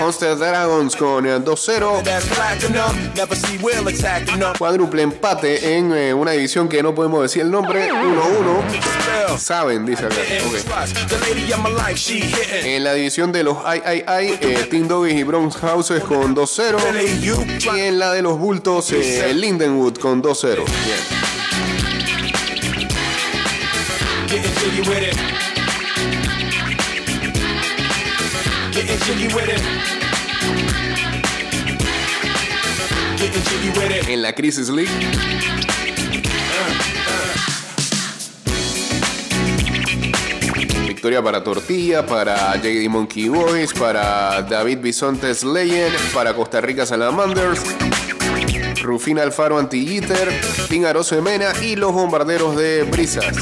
Monster 0.00 0.36
Dragons 0.36 0.94
con 0.94 1.26
eh, 1.26 1.38
2-0. 1.38 2.02
that's 2.02 2.26
platinum. 2.34 3.14
Never 3.14 3.34
see 3.34 3.56
Will 3.62 3.88
attacking 3.88 4.40
them. 4.40 4.54
Cuádruple 4.58 5.02
empate 5.02 5.76
en 5.76 5.92
eh, 5.94 6.12
una 6.12 6.32
división 6.32 6.68
que 6.68 6.82
no 6.82 6.94
podemos 6.94 7.22
decir 7.22 7.42
el 7.42 7.50
nombre. 7.50 7.90
1-1. 7.90 9.38
Saben, 9.38 9.86
dice 9.86 10.04
acá. 10.04 10.16
Ok. 10.46 10.64
Trust 10.64 11.08
the 11.08 11.18
lady 11.20 11.52
of 11.52 11.60
my 11.62 11.70
life, 11.70 11.96
she 11.96 12.20
hitting. 12.20 12.66
En 12.66 12.84
la 12.84 12.92
división 12.92 13.05
de 13.06 13.42
los 13.44 13.58
III, 13.58 14.02
eh, 14.40 14.66
Team 14.68 14.88
Doggies 14.88 15.14
y 15.16 15.22
Bronx 15.22 15.56
Houses 15.56 16.02
con 16.02 16.34
2-0. 16.34 16.76
Really, 16.92 17.20
you 17.20 17.36
Y 17.76 17.80
en 17.80 18.00
la 18.00 18.12
de 18.12 18.20
los 18.20 18.36
bultos, 18.36 18.90
eh, 18.92 19.32
Lindenwood 19.32 19.96
con 19.98 20.20
2-0. 20.22 20.64
Bien. 20.64 20.98
Getting 24.28 24.52
jiggy 24.54 24.80
with 24.88 25.02
it. 25.02 25.16
Getting 28.72 28.98
jiggy 28.98 29.28
with 29.34 29.48
it. 29.48 29.62
Getting 33.16 33.42
jiggy 33.44 33.70
with 33.78 33.90
it. 34.02 34.08
En 34.08 34.22
la 34.22 34.32
Crisis 34.32 34.68
League, 34.68 34.90
victoria 41.06 41.22
para 41.22 41.44
Tortilla, 41.44 42.04
para 42.04 42.56
JD 42.56 42.88
Monkey 42.88 43.28
Boys, 43.28 43.72
para 43.72 44.42
David 44.42 44.78
Bisontes 44.80 45.44
Legend, 45.44 45.94
para 46.12 46.34
Costa 46.34 46.60
Rica 46.60 46.84
Salamanders, 46.84 47.60
Rufina 48.82 49.22
Alfaro 49.22 49.56
Antilliter, 49.56 50.28
Team 50.68 50.84
Aroso 50.84 51.16
y 51.62 51.76
los 51.76 51.92
bombarderos 51.92 52.56
de 52.56 52.82
Brisas. 52.82 53.36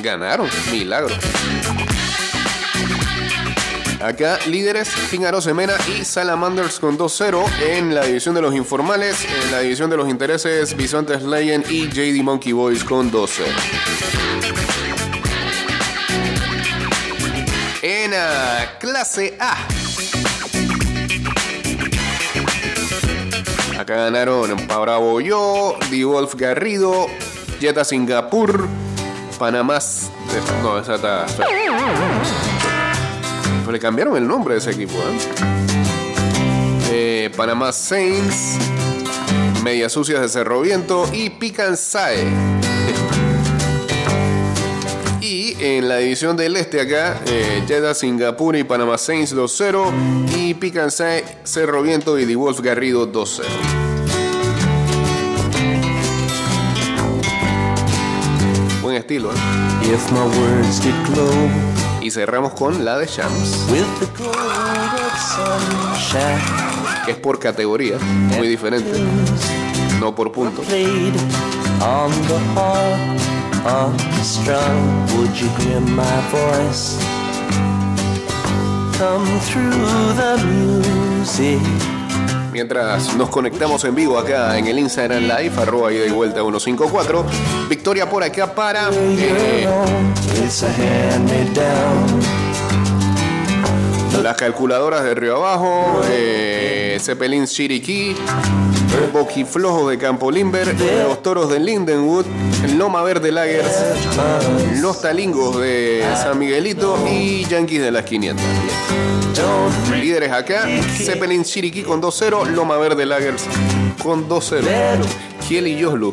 Ganaron, 0.00 0.48
milagro. 0.70 1.12
Acá 4.00 4.38
líderes, 4.46 4.90
Fingaro 4.90 5.40
Semena 5.40 5.74
y 5.98 6.04
Salamanders 6.04 6.78
con 6.78 6.96
2-0 6.96 7.44
en 7.62 7.96
la 7.96 8.06
división 8.06 8.36
de 8.36 8.42
los 8.42 8.54
informales, 8.54 9.24
en 9.24 9.50
la 9.50 9.58
división 9.58 9.90
de 9.90 9.96
los 9.96 10.08
intereses, 10.08 10.76
Bisontes 10.76 11.24
Legend 11.24 11.68
y 11.68 11.88
JD 11.88 12.22
Monkey 12.22 12.52
Boys 12.52 12.84
con 12.84 13.10
2-0. 13.10 14.69
Clase 18.80 19.36
A. 19.38 19.68
Acá 23.78 23.94
ganaron 23.94 24.66
Bravo 24.66 25.20
Yo, 25.20 25.78
Wolf 26.04 26.34
Garrido, 26.34 27.06
Jetta 27.60 27.84
Singapur, 27.84 28.66
Panamá. 29.38 29.78
No, 30.62 30.78
esa 30.78 30.96
está. 30.96 31.26
Pero 33.60 33.72
le 33.72 33.78
cambiaron 33.78 34.16
el 34.16 34.26
nombre 34.26 34.54
de 34.54 34.60
ese 34.60 34.72
equipo, 34.72 34.94
¿eh? 34.94 35.18
Eh, 36.90 37.30
Panamá 37.36 37.72
Saints, 37.72 38.56
Medias 39.62 39.92
Sucias 39.92 40.20
de 40.20 40.28
Cerro 40.28 40.62
Viento 40.62 41.08
y 41.12 41.30
Picansae. 41.30 42.49
En 45.60 45.88
la 45.88 45.98
división 45.98 46.36
del 46.36 46.56
este 46.56 46.80
acá, 46.80 47.20
eh, 47.26 47.62
Jeddah, 47.66 47.94
Singapur 47.94 48.56
y 48.56 48.64
Panamá 48.64 48.96
Saints 48.96 49.34
2-0 49.34 49.92
y 50.36 50.54
Picansae, 50.54 51.24
Cerro 51.44 51.82
Viento 51.82 52.18
y 52.18 52.26
The 52.26 52.34
Wolf 52.34 52.60
Garrido 52.60 53.10
2-0. 53.10 53.44
Buen 58.82 58.96
estilo, 58.96 59.30
¿eh? 59.32 59.36
If 59.82 60.10
my 60.12 60.20
words 60.20 60.82
did 60.82 60.94
glow 61.12 61.50
Y 62.00 62.10
cerramos 62.10 62.54
con 62.54 62.84
la 62.84 62.98
de 62.98 63.06
Shams, 63.06 63.66
que 67.04 67.12
es 67.12 67.18
por 67.18 67.38
categoría, 67.38 67.98
muy 68.36 68.48
diferente, 68.48 68.90
no 70.00 70.14
por 70.14 70.32
puntos. 70.32 70.64
Played 73.62 73.74
on 73.74 73.96
the 73.96 74.02
harp 74.02 74.16
unstrung, 74.18 75.06
would 75.16 75.40
you 75.40 75.48
hear 75.58 75.80
my 75.80 76.20
voice 76.30 76.98
come 78.98 79.26
through 79.40 80.14
the 80.14 80.36
music? 80.46 81.60
Mientras 82.52 83.14
nos 83.16 83.28
conectamos 83.28 83.84
en 83.84 83.94
vivo 83.94 84.18
acá 84.18 84.58
en 84.58 84.66
el 84.66 84.78
Instagram 84.78 85.22
Live, 85.22 85.52
arroba 85.56 85.92
ida 85.92 86.06
y 86.06 86.10
vuelta 86.10 86.40
154. 86.40 87.24
Victoria 87.68 88.10
por 88.10 88.24
acá 88.24 88.54
para 88.54 88.90
eh. 88.92 89.68
Las 94.20 94.36
calculadoras 94.36 95.04
de 95.04 95.14
Río 95.14 95.36
Abajo, 95.36 96.02
eh, 96.10 96.79
Zeppelin 97.00 97.46
Chiriquí, 97.46 98.14
Boquiflojo 99.12 99.88
de 99.88 99.98
Campo 99.98 100.30
Limber, 100.30 100.74
Los 101.06 101.22
Toros 101.22 101.50
de 101.50 101.58
Lindenwood, 101.58 102.26
Loma 102.76 103.02
Verde 103.02 103.32
Lagers, 103.32 103.72
Los 104.80 105.00
Talingos 105.00 105.58
de 105.60 106.04
San 106.14 106.38
Miguelito 106.38 106.98
y 107.10 107.44
Yankees 107.46 107.82
de 107.82 107.90
las 107.90 108.04
500. 108.04 108.44
Líderes 110.00 110.32
acá, 110.32 110.68
Zeppelin 110.98 111.44
Chiriquí 111.44 111.82
con 111.82 112.02
2-0, 112.02 112.46
Loma 112.50 112.76
Verde 112.76 113.06
Lagers 113.06 113.44
con 114.02 114.28
2-0. 114.28 114.62
Kiel 115.48 115.66
y 115.66 115.82
Joslu. 115.82 116.12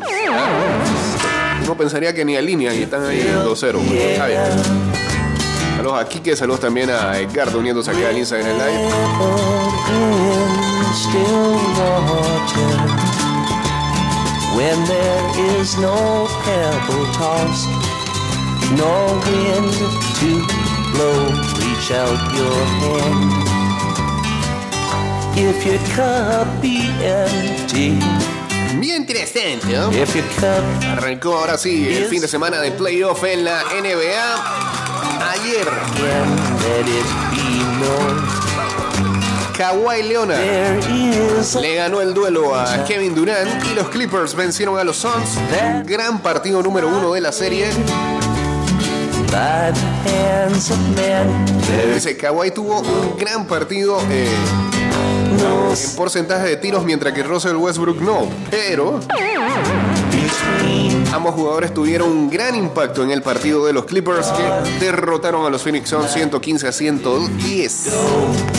Uno 1.62 1.76
pensaría 1.76 2.14
que 2.14 2.24
ni 2.24 2.36
alinean 2.36 2.74
y 2.74 2.82
están 2.82 3.04
ahí 3.04 3.20
2-0. 3.44 3.78
Está 3.92 4.26
bien. 4.26 4.40
Saludos 5.76 6.00
a 6.00 6.08
Kike, 6.08 6.34
saludos 6.34 6.60
también 6.60 6.90
a 6.90 7.18
Edgardo 7.18 7.58
uniéndose 7.58 7.90
acá 7.92 8.08
al 8.08 8.18
Instagram 8.18 8.56
Live. 8.56 8.88
Still 10.94 11.54
water 11.78 12.74
when 14.58 14.84
there 14.86 15.24
is 15.54 15.78
no 15.78 16.26
pebble 16.42 17.06
tossed, 17.14 17.68
no 18.74 18.94
wind 19.24 19.72
to 20.18 20.30
blow. 20.92 21.18
Reach 21.60 21.90
out 21.92 22.18
your 22.34 22.58
hand. 22.82 23.30
If 25.38 25.64
your 25.64 25.78
cup 25.94 26.48
be 26.60 26.80
empty, 27.00 28.00
Bien 28.80 28.96
interesante, 28.96 29.66
¿no? 29.68 29.92
if 29.92 30.14
your 30.16 30.26
cup 30.40 30.64
Arrancó 30.84 31.36
ahora 31.36 31.56
sí 31.56 31.86
el 31.88 32.06
fin 32.06 32.20
de 32.20 32.28
semana 32.28 32.60
de 32.60 32.72
playoff 32.72 33.22
en 33.22 33.44
la 33.44 33.62
NBA. 33.62 34.26
Ayer, 35.30 35.68
Kawhi 39.58 40.04
Leonard 40.04 40.38
le 41.60 41.74
ganó 41.74 42.00
el 42.00 42.14
duelo 42.14 42.54
a 42.54 42.84
Kevin 42.84 43.12
Durant 43.12 43.64
y 43.64 43.74
los 43.74 43.88
Clippers 43.88 44.36
vencieron 44.36 44.78
a 44.78 44.84
los 44.84 44.98
Suns. 44.98 45.36
Gran 45.84 46.20
partido 46.20 46.62
número 46.62 46.86
uno 46.86 47.12
de 47.12 47.20
la 47.20 47.32
serie. 47.32 47.66
Dice, 51.92 52.16
Kawhi 52.16 52.52
tuvo 52.52 52.82
un 52.82 53.16
gran 53.18 53.48
partido 53.48 54.00
eh, 54.08 54.28
en 55.72 55.96
porcentaje 55.96 56.50
de 56.50 56.56
tiros, 56.58 56.84
mientras 56.84 57.12
que 57.12 57.24
Russell 57.24 57.56
Westbrook 57.56 58.00
no. 58.00 58.28
Pero 58.52 59.00
ambos 61.12 61.34
jugadores 61.34 61.74
tuvieron 61.74 62.12
un 62.12 62.30
gran 62.30 62.54
impacto 62.54 63.02
en 63.02 63.10
el 63.10 63.22
partido 63.22 63.66
de 63.66 63.72
los 63.72 63.86
Clippers 63.86 64.28
que 64.28 64.84
derrotaron 64.84 65.46
a 65.46 65.50
los 65.50 65.62
Phoenix 65.64 65.90
Suns 65.90 66.12
115 66.12 66.68
a 66.68 66.70
110. 66.72 68.57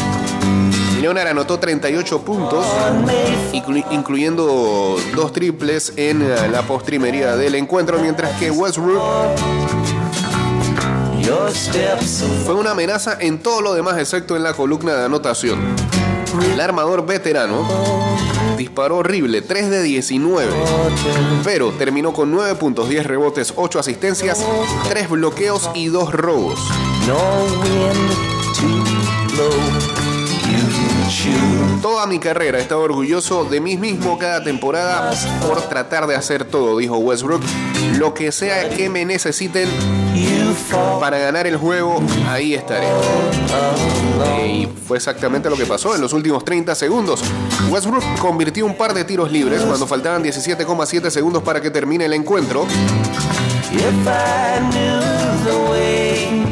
Leonard 1.00 1.28
anotó 1.28 1.60
38 1.60 2.22
puntos, 2.22 2.66
inclu- 3.54 3.86
incluyendo 3.92 4.98
dos 5.16 5.32
triples 5.34 5.94
en 5.96 6.22
eh, 6.22 6.48
la 6.52 6.62
postrimería 6.64 7.36
del 7.36 7.56
encuentro, 7.56 8.00
mientras 8.00 8.38
que 8.40 8.52
Westbrook 8.52 9.02
fue 12.46 12.56
una 12.56 12.72
amenaza 12.72 13.18
en 13.20 13.40
todo 13.40 13.62
lo 13.62 13.74
demás 13.74 13.98
excepto 13.98 14.36
en 14.36 14.44
la 14.44 14.54
columna 14.54 14.94
de 14.96 15.06
anotación. 15.06 15.60
El 16.54 16.60
armador 16.60 17.06
veterano 17.06 17.68
disparó 18.58 18.98
horrible, 18.98 19.42
3 19.42 19.70
de 19.70 19.82
19, 19.84 20.48
pero 21.44 21.72
terminó 21.72 22.14
con 22.14 22.32
9 22.32 22.56
puntos, 22.56 22.90
10 22.90 23.06
rebotes, 23.06 23.54
8 23.56 23.80
asistencias, 23.80 24.44
3 24.90 25.10
bloqueos 25.10 25.70
y 25.74 25.88
2 25.88 26.12
robos. 26.14 26.60
Toda 31.82 32.06
mi 32.08 32.20
carrera 32.20 32.58
he 32.58 32.62
estado 32.62 32.82
orgulloso 32.82 33.46
de 33.46 33.60
mí 33.62 33.78
mismo 33.78 34.18
cada 34.18 34.44
temporada 34.44 35.12
por 35.42 35.62
tratar 35.62 36.08
de 36.08 36.16
hacer 36.16 36.46
todo, 36.46 36.78
dijo 36.78 36.98
Westbrook. 36.98 37.42
Lo 37.98 38.14
que 38.14 38.32
sea 38.32 38.70
que 38.70 38.90
me 38.90 39.06
necesiten 39.06 39.70
para 41.00 41.18
ganar 41.18 41.48
el 41.48 41.58
juego, 41.58 42.02
ahí 42.28 42.54
estaré. 42.54 42.88
Y 44.46 44.68
fue 44.88 44.98
exactamente 44.98 45.50
lo 45.50 45.56
que 45.56 45.66
pasó 45.66 45.96
en 45.96 46.02
los 46.02 46.14
últimos 46.14 46.44
30 46.44 46.76
segundos. 46.76 47.22
Westbrook 47.70 48.04
convirtió 48.20 48.66
un 48.66 48.76
par 48.76 48.94
de 48.94 49.04
tiros 49.06 49.32
libres 49.32 49.62
cuando 49.62 49.88
faltaban 49.88 50.24
17,7 50.24 51.10
segundos 51.10 51.44
para 51.44 51.62
que 51.62 51.72
termine 51.72 52.06
el 52.06 52.14
encuentro. 52.14 52.66
if 53.72 54.08
I 54.08 54.60
knew 54.72 55.00
the 55.46 55.70
way 55.70 56.49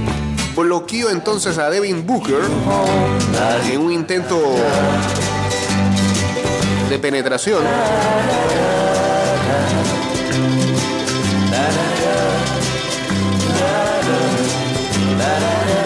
Bloqueó 0.57 1.11
entonces 1.11 1.59
a 1.59 1.69
Devin 1.69 2.05
Booker 2.07 2.41
en 3.71 3.79
un 3.79 3.91
intento 3.91 4.41
de 6.89 6.97
penetración. 6.97 7.63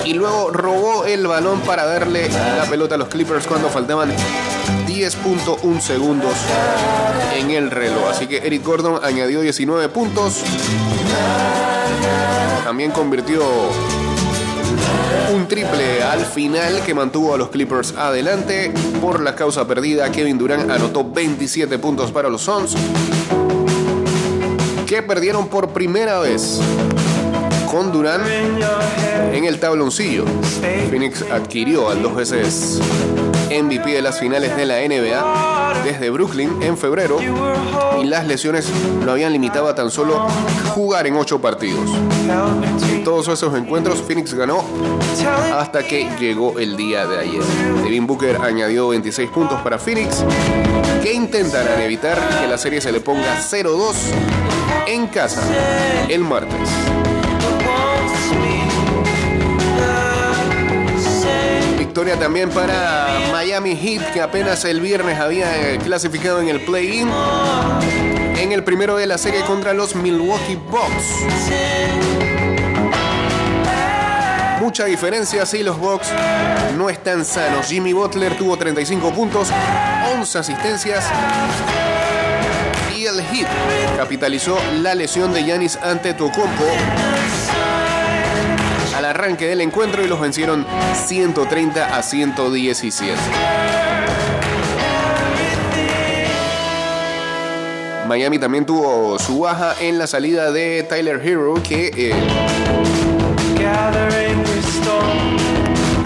Y 0.05 0.13
luego 0.13 0.51
robó 0.51 1.03
el 1.03 1.27
balón 1.27 1.59
para 1.61 1.85
darle 1.85 2.29
la 2.29 2.63
pelota 2.69 2.95
a 2.95 2.97
los 2.97 3.09
Clippers 3.09 3.45
cuando 3.47 3.67
faltaban 3.69 4.09
10.1 4.87 5.81
segundos 5.81 6.35
en 7.35 7.51
el 7.51 7.69
reloj. 7.69 8.09
Así 8.09 8.25
que 8.25 8.37
Eric 8.37 8.63
Gordon 8.63 9.03
añadió 9.03 9.41
19 9.41 9.89
puntos. 9.89 10.41
También 12.63 12.91
convirtió 12.91 13.43
un 15.33 15.47
triple 15.47 16.03
al 16.03 16.25
final 16.25 16.81
que 16.85 16.93
mantuvo 16.93 17.33
a 17.33 17.37
los 17.37 17.49
Clippers 17.49 17.93
adelante. 17.95 18.73
Por 18.99 19.21
la 19.21 19.35
causa 19.35 19.65
perdida, 19.65 20.11
Kevin 20.11 20.37
Durant 20.37 20.69
anotó 20.69 21.09
27 21.09 21.79
puntos 21.79 22.11
para 22.11 22.29
los 22.29 22.41
Suns, 22.41 22.75
que 24.85 25.01
perdieron 25.01 25.47
por 25.47 25.69
primera 25.69 26.19
vez 26.19 26.59
con 27.71 27.91
Durant 27.91 28.23
en 29.31 29.45
el 29.45 29.59
tabloncillo. 29.59 30.25
Phoenix 30.89 31.23
adquirió 31.31 31.89
al 31.89 32.03
dos 32.03 32.15
veces 32.15 32.81
MVP 33.49 33.91
de 33.91 34.01
las 34.01 34.19
finales 34.19 34.55
de 34.57 34.65
la 34.65 34.79
NBA 34.79 35.81
desde 35.85 36.09
Brooklyn 36.09 36.61
en 36.61 36.77
febrero 36.77 37.17
y 38.01 38.05
las 38.05 38.27
lesiones 38.27 38.69
lo 39.05 39.13
habían 39.13 39.31
limitado 39.31 39.69
a 39.69 39.75
tan 39.75 39.89
solo 39.89 40.27
jugar 40.75 41.07
en 41.07 41.15
ocho 41.15 41.39
partidos. 41.39 41.89
En 42.91 43.03
todos 43.05 43.29
esos 43.29 43.55
encuentros 43.57 44.01
Phoenix 44.01 44.33
ganó 44.33 44.65
hasta 45.53 45.83
que 45.83 46.09
llegó 46.19 46.59
el 46.59 46.75
día 46.75 47.07
de 47.07 47.19
ayer. 47.19 47.43
Devin 47.83 48.05
Booker 48.05 48.37
añadió 48.41 48.89
26 48.89 49.29
puntos 49.29 49.61
para 49.61 49.79
Phoenix, 49.79 50.25
que 51.01 51.13
intentarán 51.13 51.81
evitar 51.81 52.17
que 52.41 52.47
la 52.47 52.57
serie 52.57 52.81
se 52.81 52.91
le 52.91 52.99
ponga 52.99 53.39
0-2 53.39 53.93
en 54.87 55.07
casa 55.07 55.41
el 56.09 56.21
martes. 56.21 56.69
Victoria 61.91 62.17
también 62.17 62.49
para 62.51 63.19
Miami 63.33 63.75
Heat, 63.75 64.13
que 64.13 64.21
apenas 64.21 64.63
el 64.63 64.79
viernes 64.79 65.19
había 65.19 65.73
eh, 65.73 65.77
clasificado 65.77 66.39
en 66.39 66.47
el 66.47 66.61
play-in. 66.61 67.09
En 68.37 68.53
el 68.53 68.63
primero 68.63 68.95
de 68.95 69.07
la 69.07 69.17
serie 69.17 69.41
contra 69.41 69.73
los 69.73 69.93
Milwaukee 69.93 70.55
Bucks. 70.55 71.25
Mucha 74.61 74.85
diferencia, 74.85 75.45
sí, 75.45 75.63
los 75.63 75.77
Bucks 75.77 76.07
no 76.77 76.89
están 76.89 77.25
sanos. 77.25 77.67
Jimmy 77.67 77.91
Butler 77.91 78.37
tuvo 78.37 78.55
35 78.55 79.11
puntos, 79.11 79.49
11 80.15 80.39
asistencias. 80.39 81.03
Y 82.95 83.05
el 83.05 83.21
Heat 83.21 83.49
capitalizó 83.97 84.57
la 84.81 84.95
lesión 84.95 85.33
de 85.33 85.43
Giannis 85.43 85.75
Antetokounmpo 85.75 86.63
al 86.63 87.20
arranque 89.11 89.45
del 89.45 89.61
encuentro 89.61 90.03
y 90.03 90.07
los 90.07 90.19
vencieron 90.19 90.65
130 91.05 91.95
a 91.95 92.01
117. 92.01 93.17
Miami 98.07 98.39
también 98.39 98.65
tuvo 98.65 99.19
su 99.19 99.39
baja 99.39 99.75
en 99.79 99.97
la 99.97 100.07
salida 100.07 100.51
de 100.51 100.83
Tyler 100.83 101.21
Hero, 101.23 101.55
que 101.63 101.91
eh, 101.95 102.13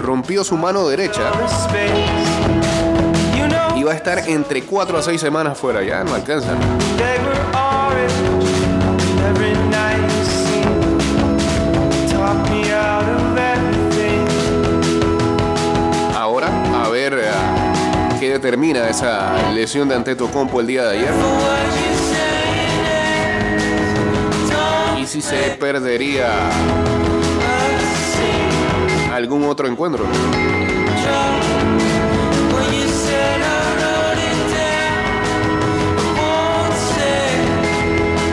rompió 0.01 0.43
su 0.43 0.55
mano 0.57 0.87
derecha 0.87 1.31
y 3.75 3.83
va 3.83 3.91
a 3.91 3.95
estar 3.95 4.29
entre 4.29 4.63
4 4.63 4.97
a 4.97 5.01
6 5.01 5.19
semanas 5.21 5.57
fuera. 5.57 5.83
Ya 5.83 6.03
no 6.03 6.13
alcanzan. 6.13 6.57
termina 18.39 18.89
esa 18.89 19.51
lesión 19.51 19.87
de 19.87 19.95
Antetokounmpo 19.95 20.59
el 20.59 20.67
día 20.67 20.83
de 20.85 20.97
ayer. 20.97 21.13
Y 24.99 25.05
si 25.05 25.21
se 25.21 25.57
perdería 25.59 26.49
algún 29.13 29.43
otro 29.45 29.67
encuentro. 29.67 30.05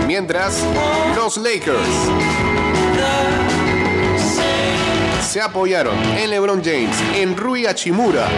Mientras, 0.07 0.63
los 1.17 1.37
Lakers 1.37 1.79
se 5.33 5.41
apoyaron 5.41 5.97
en 6.19 6.29
LeBron 6.29 6.63
James, 6.63 6.95
en 7.15 7.35
Rui 7.35 7.65
Achimura, 7.65 8.29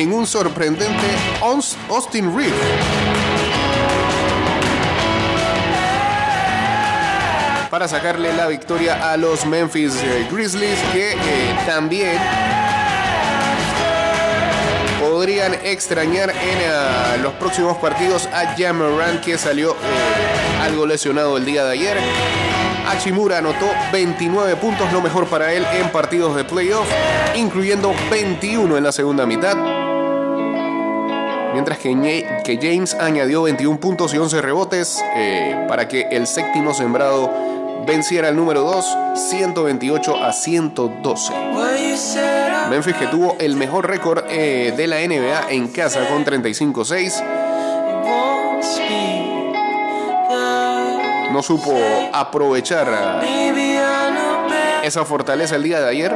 en 0.00 0.12
un 0.12 0.26
sorprendente 0.26 1.06
Aus- 1.42 1.76
Austin 1.88 2.36
Reeves. 2.36 2.54
Para 7.70 7.88
sacarle 7.88 8.32
la 8.34 8.46
victoria 8.46 9.10
a 9.12 9.16
los 9.16 9.44
Memphis 9.44 9.94
eh, 10.02 10.26
Grizzlies, 10.30 10.78
que 10.92 11.12
eh, 11.12 11.16
también 11.66 12.16
podrían 15.00 15.54
extrañar 15.64 16.30
en 16.30 16.58
ah, 16.70 17.16
los 17.22 17.32
próximos 17.34 17.76
partidos 17.78 18.26
a 18.32 18.54
Jamoran, 18.56 19.20
que 19.20 19.36
salió 19.36 19.72
eh, 19.72 20.62
algo 20.62 20.86
lesionado 20.86 21.36
el 21.36 21.44
día 21.44 21.64
de 21.64 21.72
ayer. 21.72 21.98
Hachimura 22.88 23.38
anotó 23.38 23.66
29 23.92 24.56
puntos, 24.56 24.90
lo 24.92 25.02
mejor 25.02 25.26
para 25.26 25.52
él 25.52 25.66
en 25.74 25.90
partidos 25.90 26.36
de 26.36 26.44
playoff, 26.44 26.86
incluyendo 27.34 27.92
21 28.10 28.76
en 28.78 28.84
la 28.84 28.92
segunda 28.92 29.26
mitad. 29.26 29.56
Mientras 31.56 31.78
que, 31.78 32.42
que 32.44 32.58
James 32.60 32.92
añadió 33.00 33.44
21 33.44 33.80
puntos 33.80 34.12
y 34.12 34.18
11 34.18 34.42
rebotes 34.42 35.02
eh, 35.16 35.64
para 35.66 35.88
que 35.88 36.02
el 36.10 36.26
séptimo 36.26 36.74
sembrado 36.74 37.32
venciera 37.86 38.28
al 38.28 38.36
número 38.36 38.60
2, 38.60 38.98
128 39.14 40.22
a 40.22 40.34
112. 40.34 41.32
Memphis 42.68 42.94
que 42.96 43.06
tuvo 43.06 43.36
el 43.40 43.56
mejor 43.56 43.88
récord 43.88 44.24
eh, 44.28 44.74
de 44.76 44.86
la 44.86 44.96
NBA 44.98 45.50
en 45.50 45.68
casa 45.68 46.06
con 46.08 46.26
35-6. 46.26 47.24
No 51.32 51.42
supo 51.42 51.74
aprovechar 52.12 53.22
esa 54.82 55.06
fortaleza 55.06 55.56
el 55.56 55.62
día 55.62 55.80
de 55.80 55.88
ayer. 55.88 56.14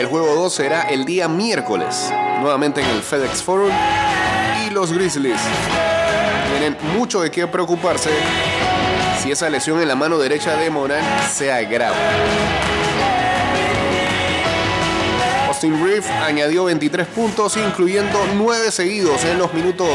El 0.00 0.06
juego 0.06 0.34
2 0.34 0.50
será 0.50 0.80
el 0.88 1.04
día 1.04 1.28
miércoles, 1.28 2.10
nuevamente 2.40 2.80
en 2.80 2.88
el 2.88 3.02
FedEx 3.02 3.42
Forum. 3.42 3.70
Y 4.64 4.70
los 4.70 4.94
Grizzlies 4.94 5.38
tienen 6.48 6.74
mucho 6.96 7.20
de 7.20 7.30
qué 7.30 7.46
preocuparse 7.46 8.08
si 9.22 9.30
esa 9.30 9.50
lesión 9.50 9.78
en 9.82 9.88
la 9.88 9.96
mano 9.96 10.16
derecha 10.16 10.56
de 10.56 10.70
Moran 10.70 11.04
se 11.30 11.52
agrava. 11.52 11.98
Austin 15.48 15.84
Reeves 15.84 16.08
añadió 16.08 16.64
23 16.64 17.06
puntos, 17.08 17.58
incluyendo 17.58 18.18
9 18.36 18.70
seguidos 18.70 19.22
en 19.26 19.36
los 19.36 19.52
minutos 19.52 19.90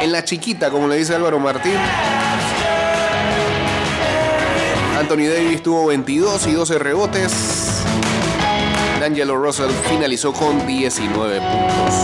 en 0.00 0.12
la 0.12 0.22
chiquita, 0.22 0.70
como 0.70 0.86
le 0.86 0.94
dice 0.94 1.12
Álvaro 1.12 1.40
Martín. 1.40 1.74
Anthony 4.96 5.26
Davis 5.26 5.60
tuvo 5.60 5.86
22 5.86 6.46
y 6.46 6.52
12 6.52 6.78
rebotes. 6.78 7.53
D'Angelo 9.04 9.36
Russell 9.36 9.70
finalizó 9.86 10.32
con 10.32 10.66
19 10.66 11.38
puntos. 11.38 11.94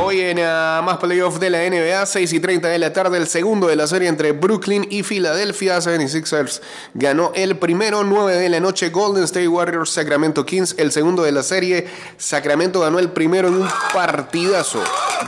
Hoy 0.00 0.20
en 0.20 0.38
ah, 0.38 0.80
más 0.84 0.98
playoff 0.98 1.40
de 1.40 1.50
la 1.50 1.68
NBA, 1.68 2.06
6 2.06 2.32
y 2.32 2.38
30 2.38 2.68
de 2.68 2.78
la 2.78 2.92
tarde, 2.92 3.18
el 3.18 3.26
segundo 3.26 3.66
de 3.66 3.74
la 3.74 3.88
serie 3.88 4.06
entre 4.06 4.30
Brooklyn 4.30 4.86
y 4.88 5.02
Filadelfia. 5.02 5.78
76ers 5.78 6.60
ganó 6.94 7.32
el 7.34 7.56
primero, 7.58 8.04
9 8.04 8.36
de 8.36 8.48
la 8.48 8.60
noche, 8.60 8.90
Golden 8.90 9.24
State 9.24 9.48
Warriors, 9.48 9.90
Sacramento 9.90 10.46
Kings, 10.46 10.76
el 10.78 10.92
segundo 10.92 11.24
de 11.24 11.32
la 11.32 11.42
serie. 11.42 11.88
Sacramento 12.18 12.78
ganó 12.78 13.00
el 13.00 13.08
primero 13.08 13.48
en 13.48 13.54
un 13.54 13.68
partidazo. 13.92 14.80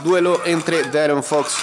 Duelo 0.05 0.39
entre 0.45 0.83
Darren 0.83 1.21
Fox 1.21 1.57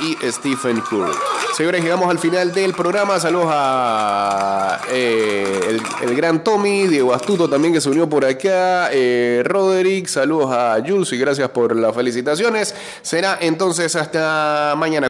y 0.00 0.16
Stephen 0.30 0.80
Curry. 0.80 1.12
Señores, 1.56 1.82
llegamos 1.82 2.08
al 2.10 2.18
final 2.18 2.52
del 2.52 2.72
programa. 2.74 3.18
Saludos 3.18 3.48
a 3.50 4.80
eh, 4.90 5.78
el, 6.02 6.14
gran 6.14 6.44
Tommy, 6.44 6.86
Diego 6.86 7.14
Astuto 7.14 7.48
también 7.48 7.72
que 7.72 7.80
se 7.80 7.88
unió 7.88 8.08
por 8.08 8.24
acá, 8.24 8.90
eh, 8.92 9.42
Roderick, 9.44 10.06
saludos 10.06 10.50
a 10.52 10.78
Jules 10.86 11.12
y 11.12 11.18
gracias 11.18 11.48
por 11.50 11.74
las 11.76 11.94
felicitaciones. 11.94 12.74
Será 13.02 13.38
entonces 13.40 13.96
hasta 13.96 14.74
mañana. 14.76 15.06